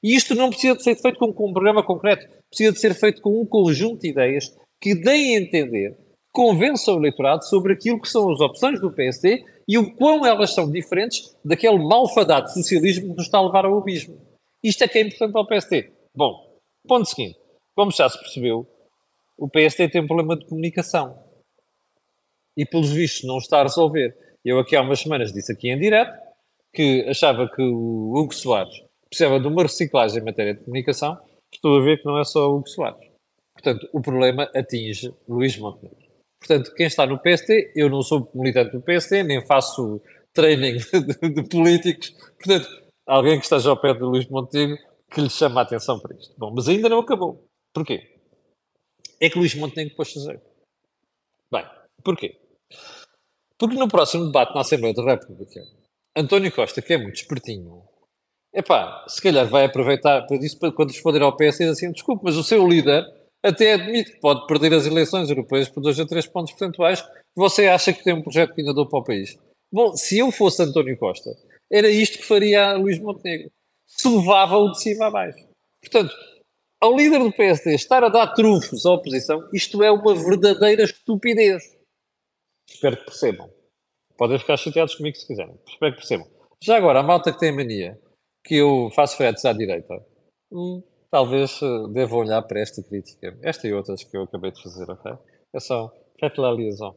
E 0.04 0.14
isto 0.14 0.36
não 0.36 0.50
precisa 0.50 0.76
de 0.76 0.84
ser 0.84 0.98
feito 0.98 1.18
com 1.18 1.48
um 1.48 1.54
programa 1.54 1.82
concreto, 1.82 2.28
precisa 2.50 2.74
de 2.74 2.80
ser 2.80 2.94
feito 2.94 3.22
com 3.22 3.40
um 3.40 3.46
conjunto 3.46 4.02
de 4.02 4.10
ideias 4.10 4.54
que 4.82 4.94
deem 4.94 5.34
a 5.34 5.40
entender, 5.40 5.98
convençam 6.30 6.96
o 6.96 7.00
eleitorado 7.00 7.46
sobre 7.46 7.72
aquilo 7.72 8.02
que 8.02 8.10
são 8.10 8.30
as 8.30 8.42
opções 8.42 8.82
do 8.82 8.92
PSD 8.92 9.46
e 9.66 9.78
o 9.78 9.96
quão 9.96 10.26
elas 10.26 10.54
são 10.54 10.70
diferentes 10.70 11.34
daquele 11.42 11.78
malfadado 11.78 12.52
socialismo 12.52 13.12
que 13.12 13.16
nos 13.16 13.28
está 13.28 13.38
a 13.38 13.46
levar 13.46 13.64
ao 13.64 13.78
abismo. 13.78 14.20
Isto 14.62 14.84
é 14.84 14.90
que 14.90 14.98
é 14.98 15.02
importante 15.04 15.32
para 15.32 15.42
o 15.42 15.48
PSD. 15.48 15.90
Bom, 16.14 16.60
ponto 16.86 17.06
seguinte. 17.06 17.40
Como 17.74 17.92
já 17.92 18.10
se 18.10 18.20
percebeu, 18.20 18.68
o 19.38 19.48
PSD 19.48 19.88
tem 19.88 20.02
um 20.02 20.08
problema 20.08 20.36
de 20.36 20.46
comunicação 20.46 21.25
e, 22.56 22.66
pelos 22.66 22.92
vistos, 22.92 23.24
não 23.24 23.38
está 23.38 23.60
a 23.60 23.64
resolver. 23.64 24.16
Eu 24.44 24.60
aqui 24.60 24.76
há 24.76 24.82
umas 24.82 25.00
semanas 25.00 25.34
disse 25.34 25.52
aqui 25.52 25.70
em 25.70 25.80
direto 25.80 26.18
que 26.74 27.06
achava 27.08 27.50
que 27.50 27.62
o 27.62 28.14
Hugo 28.16 28.34
Soares 28.34 28.76
precisava 29.10 29.40
de 29.40 29.48
uma 29.48 29.64
reciclagem 29.64 30.22
em 30.22 30.26
matéria 30.26 30.54
de 30.54 30.64
comunicação. 30.64 31.18
Estou 31.54 31.78
a 31.78 31.84
ver 31.84 32.00
que 32.00 32.06
não 32.06 32.20
é 32.20 32.24
só 32.24 32.50
o 32.50 32.58
Hugo 32.58 32.68
Soares. 32.68 33.00
Portanto, 33.54 33.90
o 33.94 34.02
problema 34.02 34.50
atinge 34.54 35.14
Luís 35.28 35.58
Montenegro. 35.58 36.06
Portanto, 36.40 36.74
quem 36.76 36.86
está 36.86 37.06
no 37.08 37.18
PST, 37.18 37.72
eu 37.76 37.90
não 37.90 38.02
sou 38.02 38.30
militante 38.36 38.72
do 38.72 38.82
PST, 38.82 39.24
nem 39.24 39.44
faço 39.46 40.02
training 40.34 40.78
de, 41.34 41.44
políticos. 41.50 42.12
Portanto, 42.38 42.68
alguém 43.08 43.40
que 43.40 43.46
esteja 43.46 43.70
ao 43.70 43.82
pé 43.82 43.94
de 43.94 44.02
Luís 44.02 44.28
Montenegro 44.28 44.78
que 45.10 45.22
lhe 45.22 45.30
chama 45.30 45.62
a 45.62 45.64
atenção 45.64 46.00
para 46.00 46.16
isto. 46.16 46.36
Bom, 46.38 46.52
mas 46.54 46.68
ainda 46.68 46.90
não 46.90 47.00
acabou. 47.00 47.48
Porquê? 47.74 48.20
É 49.20 49.30
que 49.30 49.40
Luís 49.40 49.56
Montenegro 49.56 49.96
pôs 49.96 50.10
jeito. 50.10 50.44
Bem, 51.52 51.66
porquê? 52.04 52.38
Porque 53.58 53.76
no 53.76 53.88
próximo 53.88 54.26
debate 54.26 54.54
na 54.54 54.62
Assembleia 54.62 54.94
da 54.94 55.04
República, 55.04 55.62
António 56.16 56.52
Costa, 56.52 56.82
que 56.82 56.94
é 56.94 56.98
muito 56.98 57.16
espertinho, 57.16 57.84
epá, 58.54 59.06
se 59.08 59.22
calhar 59.22 59.48
vai 59.48 59.66
aproveitar 59.66 60.26
para 60.26 60.38
isso 60.38 60.60
para 60.60 60.72
quando 60.72 60.92
responder 60.92 61.22
ao 61.22 61.36
PS 61.36 61.58
dizer 61.58 61.70
assim, 61.70 61.92
desculpe, 61.92 62.24
mas 62.24 62.36
o 62.36 62.44
seu 62.44 62.68
líder 62.68 63.06
até 63.44 63.74
admite 63.74 64.14
que 64.14 64.20
pode 64.20 64.46
perder 64.48 64.74
as 64.74 64.86
eleições 64.86 65.30
europeias 65.30 65.70
por 65.70 65.82
2 65.82 66.00
a 66.00 66.06
3 66.06 66.28
pontos 66.28 66.54
percentuais, 66.54 67.06
você 67.36 67.68
acha 67.68 67.94
que 67.94 68.04
tem 68.04 68.14
um 68.14 68.22
projeto 68.22 68.54
que 68.54 68.62
ainda 68.62 68.74
dou 68.74 68.88
para 68.88 69.00
o 69.00 69.04
país. 69.04 69.38
Bom, 69.72 69.96
se 69.96 70.18
eu 70.18 70.32
fosse 70.32 70.64
António 70.64 70.98
Costa, 70.98 71.30
era 71.72 71.90
isto 71.90 72.18
que 72.18 72.26
faria 72.26 72.72
a 72.72 72.78
Luís 72.78 73.00
Montenegro. 73.00 73.52
Se 73.88 74.08
levava-o 74.08 74.72
de 74.72 74.82
cima 74.82 75.08
a 75.08 75.12
baixo. 75.12 75.46
Portanto, 75.82 76.16
ao 76.82 76.96
líder 76.96 77.20
do 77.20 77.32
PSD 77.32 77.76
estar 77.76 78.04
a 78.04 78.10
dar 78.10 78.28
trunfos 78.34 78.86
à 78.86 78.92
oposição, 78.92 79.48
isto 79.54 79.84
é 79.84 79.92
uma 79.92 80.16
verdadeira 80.16 80.84
estupidez. 80.84 81.75
Espero 82.70 82.98
que 82.98 83.06
percebam. 83.06 83.50
Podem 84.18 84.40
ficar 84.40 84.58
chateados 84.58 84.96
comigo 84.96 85.16
se 85.18 85.28
quiserem. 85.28 85.60
Espero 85.68 85.94
que 85.94 86.00
percebam. 86.00 86.28
Já 86.62 86.78
agora, 86.78 87.00
a 87.00 87.04
malta 87.04 87.32
que 87.32 87.40
tem 87.40 87.52
mania 87.52 88.00
que 88.44 88.56
eu 88.56 88.90
faço 88.96 89.18
fretes 89.18 89.44
à 89.46 89.54
direita, 89.54 90.06
hum, 90.52 90.82
talvez 91.12 91.60
eh, 91.62 91.88
deva 91.92 92.16
olhar 92.16 92.42
para 92.44 92.60
esta 92.60 92.82
crítica. 92.84 93.38
Esta 93.42 93.68
e 93.68 93.74
outras 93.74 94.04
que 94.04 94.16
eu 94.16 94.24
acabei 94.24 94.52
de 94.52 94.62
fazer, 94.62 94.90
ok? 94.90 95.14
É 95.54 95.60
só 95.60 95.92
faites 96.20 96.38
la 96.38 96.52
liaison. 96.52 96.96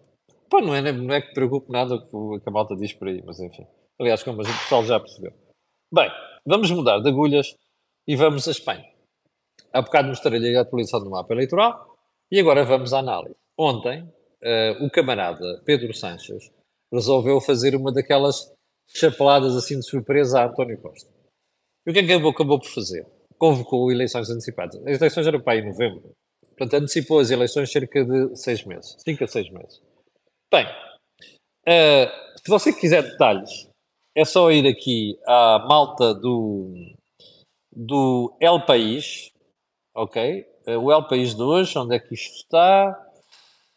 Pô, 0.48 0.60
não 0.60 0.74
é, 0.74 0.92
não 0.92 1.14
é 1.14 1.20
que 1.20 1.34
preocupe 1.34 1.70
nada 1.70 1.94
o 1.94 2.40
que 2.40 2.48
a 2.48 2.52
malta 2.52 2.76
diz 2.76 2.92
por 2.92 3.08
aí, 3.08 3.22
mas 3.24 3.40
enfim. 3.40 3.66
Aliás, 4.00 4.22
como 4.22 4.42
o 4.42 4.44
pessoal 4.44 4.84
já 4.84 5.00
percebeu. 5.00 5.32
Bem, 5.92 6.10
vamos 6.46 6.70
mudar 6.70 7.00
de 7.00 7.08
agulhas 7.08 7.54
e 8.06 8.16
vamos 8.16 8.46
a 8.46 8.52
Espanha. 8.52 8.88
Há 9.72 9.82
bocado 9.82 10.08
mostrei-lhe 10.08 10.56
a 10.56 10.62
atualização 10.62 11.04
do 11.04 11.10
mapa 11.10 11.34
eleitoral 11.34 11.96
e 12.30 12.38
agora 12.38 12.64
vamos 12.64 12.92
à 12.94 13.00
análise. 13.00 13.34
Ontem, 13.58 14.08
uh, 14.42 14.84
o 14.84 14.90
camarada 14.90 15.62
Pedro 15.64 15.94
Sanches 15.94 16.50
resolveu 16.92 17.40
fazer 17.40 17.74
uma 17.74 17.92
daquelas 17.92 18.52
chapeladas 18.88 19.54
assim 19.56 19.78
de 19.78 19.86
surpresa 19.86 20.40
a 20.40 20.46
António 20.46 20.80
Costa. 20.80 21.10
E 21.86 21.90
o 21.90 21.92
que 21.92 22.00
é 22.00 22.02
que 22.02 22.12
acabou, 22.12 22.30
acabou 22.30 22.60
por 22.60 22.68
fazer? 22.68 23.06
Convocou 23.38 23.90
eleições 23.92 24.28
antecipadas. 24.30 24.76
As 24.86 24.98
eleições 24.98 25.26
eram 25.26 25.40
para 25.40 25.54
aí 25.54 25.60
em 25.60 25.66
novembro. 25.66 26.12
Portanto, 26.56 26.82
antecipou 26.82 27.20
as 27.20 27.30
eleições 27.30 27.70
cerca 27.70 28.04
de 28.04 28.36
seis 28.36 28.64
meses. 28.64 28.96
Cinco 28.98 29.24
a 29.24 29.26
seis 29.26 29.48
meses. 29.50 29.80
Bem, 30.52 30.66
uh, 30.66 32.36
se 32.36 32.48
você 32.48 32.72
quiser 32.72 33.02
detalhes, 33.02 33.68
é 34.16 34.24
só 34.24 34.50
ir 34.50 34.66
aqui 34.66 35.16
à 35.24 35.64
malta 35.68 36.14
do, 36.14 36.72
do 37.72 38.36
El 38.40 38.64
País, 38.66 39.30
ok? 39.94 40.44
Uh, 40.66 40.78
o 40.78 40.92
El 40.92 41.06
País 41.06 41.34
de 41.34 41.42
hoje, 41.42 41.78
onde 41.78 41.94
é 41.94 42.00
que 42.00 42.14
isto 42.14 42.34
está? 42.36 43.07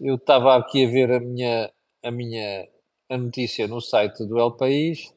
Eu 0.03 0.15
estava 0.15 0.55
aqui 0.55 0.83
a 0.83 0.89
ver 0.89 1.11
a 1.11 1.19
minha, 1.19 1.71
a 2.03 2.09
minha 2.09 2.67
a 3.07 3.17
notícia 3.17 3.67
no 3.67 3.79
site 3.79 4.25
do 4.25 4.39
El 4.39 4.57
País 4.57 5.13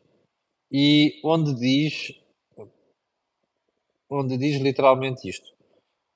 e 0.71 1.21
onde 1.25 1.55
diz 1.55 2.13
onde 4.11 4.37
diz 4.37 4.61
literalmente 4.61 5.27
isto. 5.27 5.49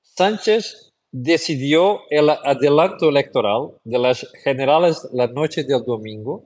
Sánchez 0.03 0.91
decidió 1.11 2.01
el 2.11 2.29
adelanto 2.29 3.09
electoral 3.09 3.75
de 3.83 3.97
las 3.97 4.27
generales 4.43 5.09
la 5.13 5.25
noche 5.25 5.63
del 5.63 5.83
domingo 5.83 6.45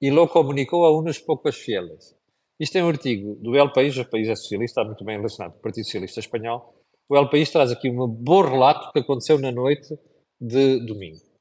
e 0.00 0.10
lo 0.10 0.26
comunicou 0.28 0.86
a 0.86 0.96
unos 0.96 1.18
pocos 1.18 1.56
fieles. 1.56 2.16
Isto 2.58 2.78
é 2.78 2.82
um 2.82 2.88
artigo 2.88 3.34
do 3.34 3.54
El 3.54 3.70
País, 3.70 3.98
o 3.98 4.08
país 4.08 4.28
é 4.28 4.34
socialista, 4.34 4.80
está 4.80 4.84
muito 4.84 5.04
bem 5.04 5.18
relacionado 5.18 5.52
com 5.52 5.58
o 5.58 5.62
Partido 5.62 5.84
Socialista 5.84 6.20
Espanhol. 6.20 6.72
O 7.06 7.14
El 7.14 7.28
País 7.28 7.50
traz 7.50 7.70
aqui 7.70 7.90
um 7.90 8.06
bom 8.08 8.40
relato 8.40 8.90
que 8.92 9.00
aconteceu 9.00 9.38
na 9.38 9.52
noite 9.52 9.98
de 10.40 10.80
domingo. 10.86 11.33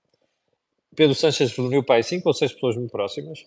Pedro 0.96 1.16
Sanches 1.16 1.56
reuniu 1.56 1.84
para 1.84 1.96
aí 1.96 2.04
cinco 2.04 2.30
ou 2.30 2.34
seis 2.34 2.54
pessoas 2.54 2.76
muito 2.76 2.92
próximas 2.92 3.40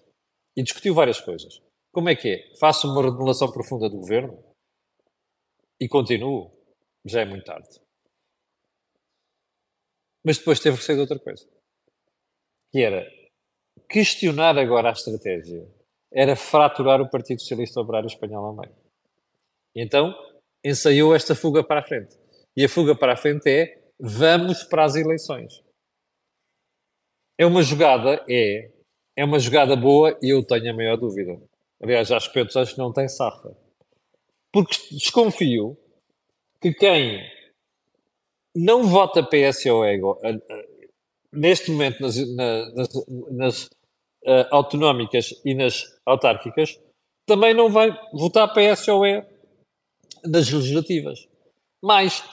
e 0.56 0.62
discutiu 0.62 0.94
várias 0.94 1.20
coisas. 1.20 1.60
Como 1.92 2.08
é 2.08 2.16
que 2.16 2.28
é? 2.28 2.56
Faço 2.58 2.90
uma 2.90 3.02
remodelação 3.02 3.50
profunda 3.50 3.88
do 3.88 3.98
governo? 3.98 4.42
E 5.80 5.88
continuo, 5.88 6.50
já 7.04 7.20
é 7.20 7.24
muito 7.24 7.44
tarde. 7.44 7.68
Mas 10.24 10.38
depois 10.38 10.60
teve 10.60 10.76
que 10.76 10.84
ser 10.84 10.94
de 10.94 11.00
outra 11.00 11.18
coisa. 11.18 11.46
Que 12.72 12.82
era 12.82 13.06
questionar 13.88 14.58
agora 14.58 14.88
a 14.88 14.92
estratégia. 14.92 15.66
Era 16.12 16.34
fraturar 16.34 17.00
o 17.00 17.10
Partido 17.10 17.40
Socialista 17.40 17.80
Operário 17.80 18.06
Espanhol 18.06 18.46
ao 18.46 18.56
meio. 18.56 18.74
Então 19.74 20.14
ensaiou 20.64 21.14
esta 21.14 21.34
fuga 21.34 21.62
para 21.62 21.80
a 21.80 21.82
frente. 21.82 22.16
E 22.56 22.64
a 22.64 22.68
fuga 22.68 22.96
para 22.96 23.12
a 23.12 23.16
frente 23.16 23.48
é 23.48 23.90
vamos 24.00 24.64
para 24.64 24.84
as 24.84 24.96
eleições. 24.96 25.62
É 27.38 27.46
uma 27.46 27.62
jogada, 27.62 28.24
é. 28.28 28.70
É 29.16 29.24
uma 29.24 29.38
jogada 29.38 29.74
boa 29.74 30.18
e 30.22 30.30
eu 30.32 30.44
tenho 30.44 30.70
a 30.70 30.76
maior 30.76 30.96
dúvida. 30.96 31.40
Aliás, 31.82 32.10
acho 32.12 32.28
que 32.28 32.34
Pedro 32.34 32.52
Santos 32.52 32.76
não 32.76 32.92
tem 32.92 33.08
safa 33.08 33.56
porque 34.56 34.78
desconfio 34.90 35.76
que 36.62 36.72
quem 36.72 37.20
não 38.54 38.84
vota 38.84 39.22
PS 39.22 39.66
ou 39.66 39.84
EGO 39.84 40.18
neste 41.30 41.70
momento 41.70 42.00
nas, 42.00 42.16
nas, 42.34 42.88
nas 43.30 43.64
uh, 43.64 44.48
autonómicas 44.50 45.34
e 45.44 45.54
nas 45.54 45.84
autárquicas 46.06 46.80
também 47.26 47.52
não 47.52 47.68
vai 47.68 47.94
votar 48.14 48.50
PS 48.54 48.88
ou 48.88 49.04
E 49.04 49.22
nas 50.24 50.50
legislativas. 50.50 51.28
Mas 51.82 52.24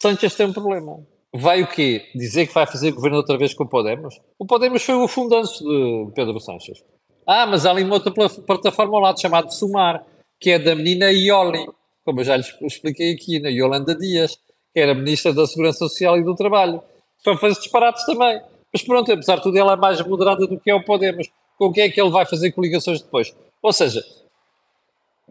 Sanchez 0.00 0.36
tem 0.36 0.46
um 0.46 0.52
problema. 0.52 1.04
Vai 1.34 1.62
o 1.62 1.66
quê? 1.66 2.10
Dizer 2.14 2.46
que 2.46 2.54
vai 2.54 2.66
fazer 2.66 2.92
governo 2.92 3.16
outra 3.16 3.38
vez 3.38 3.54
com 3.54 3.64
o 3.64 3.68
Podemos? 3.68 4.20
O 4.38 4.46
Podemos 4.46 4.82
foi 4.82 4.94
o 4.96 5.08
fundanço 5.08 5.64
de 5.64 6.12
Pedro 6.14 6.38
Sanches. 6.38 6.84
Ah, 7.26 7.46
mas 7.46 7.64
há 7.64 7.70
ali 7.70 7.84
uma 7.84 7.94
outra 7.94 8.12
plataforma 8.46 8.96
ao 8.96 9.02
lado 9.02 9.20
chamada 9.20 9.48
Sumar 9.48 10.04
que 10.42 10.50
é 10.50 10.58
da 10.58 10.74
menina 10.74 11.12
Ioli, 11.12 11.64
como 12.04 12.20
eu 12.20 12.24
já 12.24 12.36
lhes 12.36 12.52
expliquei 12.62 13.12
aqui, 13.12 13.38
na 13.38 13.48
Yolanda 13.48 13.94
Dias, 13.94 14.36
que 14.74 14.80
era 14.80 14.92
Ministra 14.92 15.32
da 15.32 15.46
Segurança 15.46 15.78
Social 15.78 16.18
e 16.18 16.24
do 16.24 16.34
Trabalho. 16.34 16.82
Foi 17.22 17.36
fazer 17.36 17.60
disparates 17.60 18.04
também. 18.04 18.42
Mas 18.72 18.82
pronto, 18.82 19.12
apesar 19.12 19.36
de 19.36 19.42
tudo, 19.44 19.56
ela 19.56 19.74
é 19.74 19.76
mais 19.76 20.04
moderada 20.04 20.46
do 20.48 20.58
que 20.58 20.68
é 20.68 20.74
o 20.74 20.84
Podemos. 20.84 21.30
Com 21.56 21.72
quem 21.72 21.84
é 21.84 21.88
que 21.88 22.00
ele 22.00 22.10
vai 22.10 22.26
fazer 22.26 22.50
coligações 22.50 23.00
depois? 23.00 23.32
Ou 23.62 23.72
seja, 23.72 24.04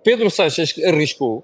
Pedro 0.02 0.32
Sanches 0.32 0.82
arriscou, 0.82 1.44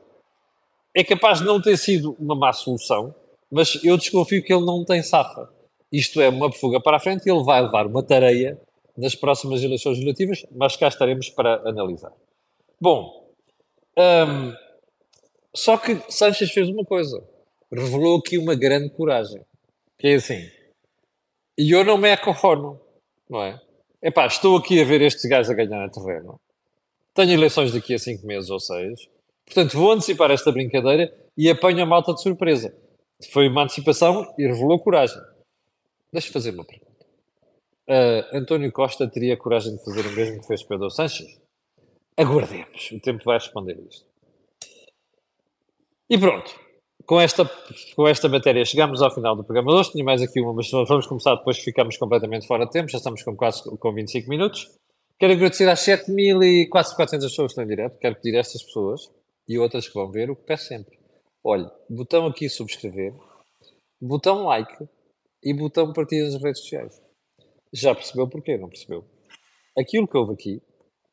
é 0.96 1.04
capaz 1.04 1.39
de 1.39 1.46
não 1.46 1.62
ter 1.62 1.76
sido 1.76 2.15
uma 2.17 2.36
má 2.36 2.54
solução, 2.54 3.13
mas 3.51 3.83
eu 3.83 3.97
desconfio 3.97 4.43
que 4.43 4.53
ele 4.53 4.65
não 4.65 4.83
tem 4.83 5.01
safa. 5.01 5.49
Isto 5.91 6.21
é 6.21 6.29
uma 6.29 6.51
fuga 6.51 6.81
para 6.81 6.97
a 6.97 6.99
frente 6.99 7.25
e 7.25 7.31
ele 7.31 7.43
vai 7.43 7.62
levar 7.62 7.88
uma 7.88 8.03
tareia 8.03 8.60
nas 8.97 9.15
próximas 9.15 9.63
eleições 9.63 9.97
legislativas, 9.97 10.45
mas 10.51 10.75
cá 10.75 10.88
estaremos 10.88 11.29
para 11.29 11.67
analisar. 11.67 12.12
Bom, 12.79 13.31
hum, 13.97 14.53
só 15.55 15.77
que 15.77 16.01
Sanches 16.10 16.51
fez 16.51 16.67
uma 16.69 16.83
coisa, 16.83 17.23
revelou 17.71 18.17
aqui 18.17 18.38
uma 18.38 18.55
grande 18.55 18.89
coragem, 18.89 19.41
que 19.97 20.07
é 20.07 20.15
assim, 20.15 20.49
e 21.57 21.71
eu 21.71 21.83
não 21.83 21.97
me 21.97 22.12
acorrono, 22.12 22.79
não 23.27 23.41
é? 23.41 23.60
Epá, 24.01 24.27
estou 24.27 24.57
aqui 24.57 24.79
a 24.79 24.86
ver 24.86 25.01
estes 25.01 25.25
gajos 25.25 25.49
a 25.49 25.55
ganhar 25.55 25.89
terreno. 25.89 26.39
Tenho 27.15 27.31
eleições 27.31 27.73
daqui 27.73 27.95
a 27.95 27.99
5 27.99 28.25
meses 28.27 28.49
ou 28.51 28.60
6. 28.60 29.10
Portanto, 29.43 29.75
vou 29.75 29.91
antecipar 29.91 30.29
esta 30.29 30.51
brincadeira 30.51 31.12
e 31.36 31.49
apanho 31.49 31.81
a 31.81 31.86
malta 31.86 32.13
de 32.13 32.21
surpresa. 32.21 32.75
Foi 33.32 33.47
uma 33.47 33.63
antecipação 33.63 34.34
e 34.38 34.45
revelou 34.45 34.80
coragem. 34.80 35.21
Deixa-me 36.12 36.34
fazer 36.34 36.51
uma 36.51 36.63
pergunta. 36.63 37.06
Uh, 37.89 38.38
António 38.38 38.71
Costa 38.71 39.08
teria 39.08 39.38
coragem 39.38 39.75
de 39.75 39.84
fazer 39.84 40.06
o 40.06 40.12
mesmo 40.12 40.41
que 40.41 40.47
fez 40.47 40.63
Pedro 40.63 40.89
Sanches? 40.89 41.39
Aguardemos. 42.15 42.91
O 42.91 42.99
tempo 42.99 43.23
vai 43.23 43.38
responder 43.38 43.77
isto. 43.88 44.06
E 46.10 46.17
pronto 46.17 46.67
com 47.08 47.21
esta, 47.21 47.49
com 47.95 48.06
esta 48.06 48.27
matéria 48.27 48.65
chegamos 48.65 49.01
ao 49.01 49.10
final 49.10 49.36
do 49.36 49.43
programa 49.43 49.71
de 49.71 49.80
hoje. 49.80 49.91
Tinha 49.93 50.03
mais 50.03 50.21
aqui 50.21 50.41
uma, 50.41 50.53
mas 50.53 50.69
vamos 50.69 51.08
começar 51.08 51.36
depois, 51.36 51.58
ficamos 51.58 51.97
completamente 51.97 52.45
fora 52.45 52.65
de 52.65 52.71
tempo. 52.71 52.89
Já 52.89 52.97
estamos 52.97 53.23
com 53.23 53.36
quase 53.36 53.63
com 53.63 53.93
25 53.93 54.30
minutos. 54.30 54.69
Quero 55.17 55.34
agradecer 55.34 55.67
às 55.67 55.80
7 55.80 56.12
mil 56.12 56.43
e 56.43 56.67
quase 56.67 56.95
400 56.95 57.30
pessoas 57.30 57.47
que 57.47 57.51
estão 57.53 57.63
em 57.63 57.67
direto. 57.67 57.97
Quero 57.97 58.15
pedir 58.15 58.36
a 58.38 58.41
estas 58.41 58.62
pessoas 58.62 59.10
e 59.47 59.58
outras 59.58 59.88
que 59.88 59.93
vão 59.93 60.12
ver 60.12 60.30
o 60.30 60.36
que 60.36 60.43
peço 60.43 60.65
sempre. 60.65 60.96
Olha, 61.49 61.71
botão 61.89 62.25
aqui 62.25 62.49
subscrever, 62.49 63.13
botão 64.01 64.43
like 64.43 64.86
e 65.41 65.53
botão 65.53 65.93
partilha 65.93 66.25
nas 66.25 66.43
redes 66.43 66.60
sociais. 66.60 67.01
Já 67.71 67.95
percebeu 67.95 68.27
porquê? 68.27 68.57
Não 68.57 68.67
percebeu? 68.67 69.05
Aquilo 69.77 70.10
que 70.10 70.17
houve 70.17 70.33
aqui 70.33 70.62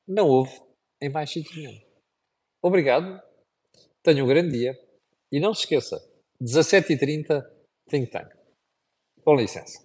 não 0.09 0.27
houve 0.27 0.51
em 1.01 1.09
mais 1.09 1.31
sítio 1.31 1.55
nenhum. 1.55 1.81
Obrigado. 2.61 3.23
Tenha 4.03 4.25
um 4.25 4.27
grande 4.27 4.59
dia. 4.59 4.77
E 5.31 5.39
não 5.39 5.55
se 5.55 5.61
esqueça, 5.61 6.05
17h30, 6.43 7.49
Think 7.89 8.11
Tank. 8.11 8.35
Com 9.23 9.37
licença. 9.37 9.84